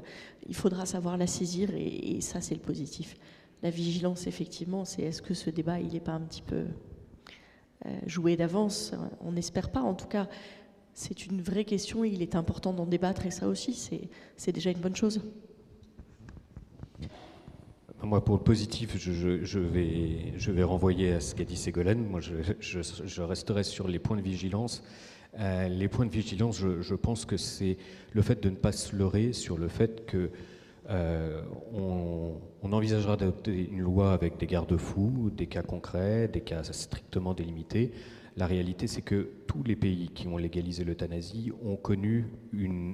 [0.49, 3.18] il faudra savoir la saisir et, ça, c'est le positif.
[3.62, 6.66] La vigilance, effectivement, c'est est-ce que ce débat, il n'est pas un petit peu
[7.86, 8.91] euh, joué d'avance?
[9.22, 9.82] On n'espère pas.
[9.82, 10.28] En tout cas,
[10.93, 13.76] c'est une vraie question il est important d'en débattre et ça aussi,
[14.38, 15.22] c'est déjà une bonne chose.
[18.03, 22.05] Moi, pour le positif, je, vais, je vais renvoyer à ce qu'a dit Ségolène.
[22.05, 24.83] Moi, je, resterai sur les points de vigilance.
[25.39, 27.77] Euh, les points de vigilance, je, pense que c'est
[28.11, 30.29] le fait de ne pas se leurrer sur le fait que
[30.89, 31.41] euh,
[31.73, 37.91] on, envisagera d'adopter une loi avec des garde-fous, des cas concrets, des cas strictement délimités.
[38.37, 42.25] La réalité, c'est que tous les pays qui ont légalisé l'euthanasie ont connu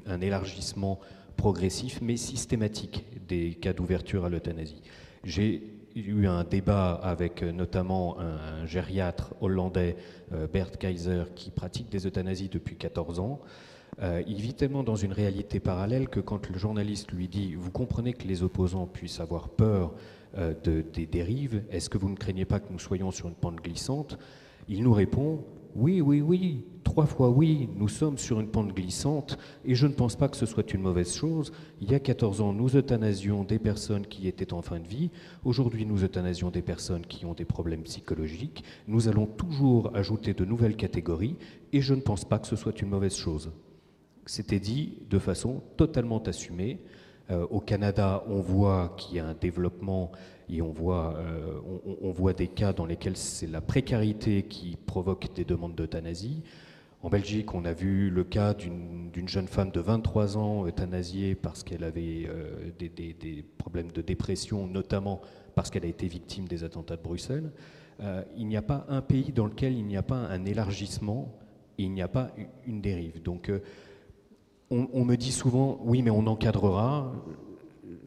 [0.05, 0.99] un élargissement
[1.37, 4.81] progressif mais systématique des cas d'ouverture à l'euthanasie.
[5.23, 5.61] J'ai
[5.95, 9.95] eu un débat avec euh, notamment un, gériatre hollandais,
[10.33, 13.39] euh, Bert Kaiser, qui pratique des euthanasies depuis 14 ans.
[14.01, 17.71] Euh, il vit tellement dans une réalité parallèle que quand le journaliste lui dit Vous
[17.71, 19.93] comprenez que les opposants puissent avoir peur
[20.37, 23.57] de, des dérives, est-ce que vous ne craignez pas que nous soyons sur une pente
[23.57, 24.17] glissante?
[24.69, 25.43] Il nous répond
[25.75, 29.93] oui, oui, oui, trois fois oui, nous sommes sur une pente glissante et je ne
[29.93, 31.51] pense pas que ce soit une mauvaise chose.
[31.79, 35.09] Il y a 14 ans, nous euthanasions des personnes qui étaient en fin de vie.
[35.45, 38.63] Aujourd'hui, nous euthanasions des personnes qui ont des problèmes psychologiques.
[38.87, 41.37] Nous allons toujours ajouter de nouvelles catégories
[41.71, 43.51] et je ne pense pas que ce soit une mauvaise chose.
[44.25, 46.79] C'était dit de façon totalement assumée.
[47.31, 50.11] Euh, au Canada, on voit qu'il y a un développement
[50.49, 51.59] et on voit, euh,
[52.01, 56.43] on, voit des cas dans lesquels c'est la précarité qui provoque des demandes d'euthanasie.
[57.03, 61.63] En Belgique, on a vu le cas d'une jeune femme de 23 ans euthanasiée parce
[61.63, 65.21] qu'elle avait euh, des, problèmes de dépression, notamment
[65.55, 67.51] parce qu'elle a été victime des attentats de Bruxelles.
[68.35, 71.37] Il n'y a pas un pays dans lequel il n'y a pas un élargissement
[71.77, 72.31] et il n'y a pas
[72.65, 73.21] une dérive.
[73.21, 73.51] Donc,
[74.71, 77.13] on, on, me dit souvent, oui, mais on encadrera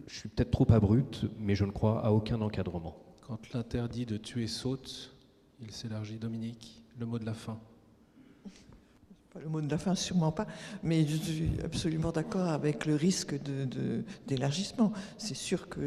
[0.06, 2.96] je suis peut-être trop abrupte, mais je ne crois à aucun encadrement.
[3.20, 5.14] Quand l'interdit de tuer saute,
[5.60, 6.18] il s'élargit.
[6.18, 7.58] Dominique, le mot de la fin.
[9.40, 10.46] le mot de la fin, sûrement pas,
[10.82, 13.34] mais je suis absolument d'accord avec le risque
[14.26, 14.88] d'élargissement.
[14.88, 15.80] De, C'est sûr que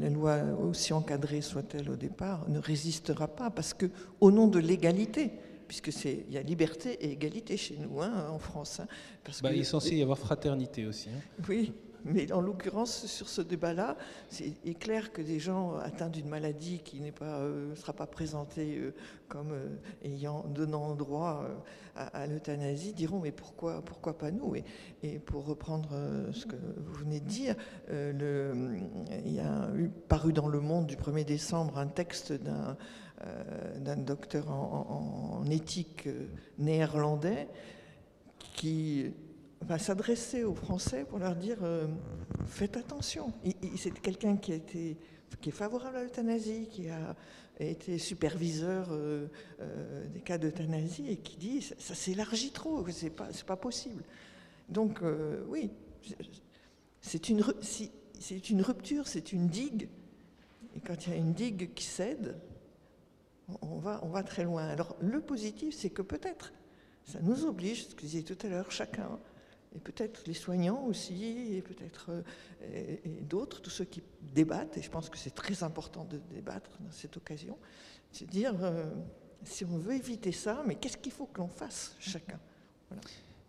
[0.00, 3.86] la loi, aussi encadrée soit-elle au départ, ne résistera pas, parce que,
[4.20, 5.32] au nom de l'égalité,
[5.66, 8.80] puisque il y a liberté et égalité chez nous, hein, en France.
[8.80, 8.86] Hein,
[9.42, 11.08] bah, il est censé y avoir fraternité aussi.
[11.08, 11.42] Hein.
[11.48, 11.72] Oui,
[12.04, 13.96] Mais en l'occurrence, sur ce débat-là,
[14.28, 18.76] c'est est clair que des gens atteints d'une maladie qui ne euh, sera pas présentée
[18.76, 18.94] euh,
[19.28, 19.68] comme euh,
[20.04, 21.48] ayant, donnant droit
[21.96, 24.54] à, l'euthanasie diront mais pourquoi, pourquoi pas nous?
[24.54, 24.64] Et,
[25.02, 25.88] et, pour reprendre
[26.32, 27.54] ce que vous venez de dire,
[27.88, 28.52] le,
[29.24, 32.76] il y a eu paru dans Le Monde du 1er décembre un texte d'un
[33.76, 36.08] d'un docteur en, éthique
[36.58, 37.48] néerlandais
[38.54, 39.12] qui
[39.64, 41.86] va s'adresser aux Français pour leur dire euh,
[42.46, 43.32] faites attention.
[43.76, 44.96] C'est quelqu'un qui, a qui
[45.48, 47.16] est favorable à l'euthanasie, qui a
[47.58, 49.26] été superviseur euh,
[49.60, 54.04] euh, des cas d'euthanasie et qui dit ça, s'élargit trop, c'est pas, pas possible.
[54.68, 55.00] Donc
[55.48, 55.70] oui,
[57.00, 59.88] c'est une, c'est une rupture, c'est une digue.
[60.76, 62.36] Et quand il y a une digue qui cède,
[63.62, 64.66] on va, on va très loin.
[64.68, 66.52] Alors le positif, c'est que peut-être
[67.04, 69.18] ça nous oblige, ce que je disais tout à l'heure, chacun
[69.74, 72.10] et peut-être les soignants aussi, et peut-être
[72.62, 76.70] euh, d'autres, tous ceux qui débattent, et je pense que c'est très important de débattre
[76.80, 77.58] dans cette occasion,
[78.12, 78.84] c'est dire, euh,
[79.42, 82.38] si on veut éviter ça, mais qu'est-ce qu'il faut que l'on fasse chacun?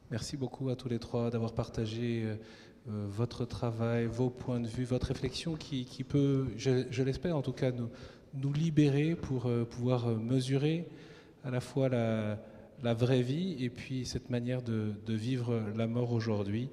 [0.09, 2.35] Merci beaucoup à tous les trois d'avoir partagé euh,
[3.07, 7.71] votre travail, vos points de vue, votre réflexion qui, peut, je, l'espère en tout cas,
[7.71, 7.89] nous,
[8.41, 10.87] nous libérer pour pouvoir mesurer
[11.43, 12.37] à la fois la
[12.83, 16.69] la vraie vie et puis cette manière de, vivre la mort aujourd'hui.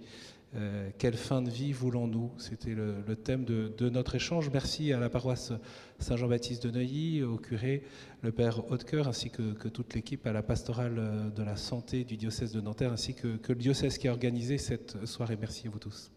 [0.55, 2.31] Euh, quelle fin de vie voulons-nous?
[2.37, 4.51] C'était le, thème de, notre échange.
[4.53, 5.53] Merci à la paroisse
[5.99, 7.85] Saint-Jean-Baptiste de Neuilly, au curé,
[8.21, 12.53] le père Hautecoeur, ainsi que, toute l'équipe à la pastorale de la santé du diocèse
[12.53, 15.39] de Nanterre, ainsi que, que le diocèse qui a organisé cette soirée.
[15.41, 16.11] Merci à vous tous.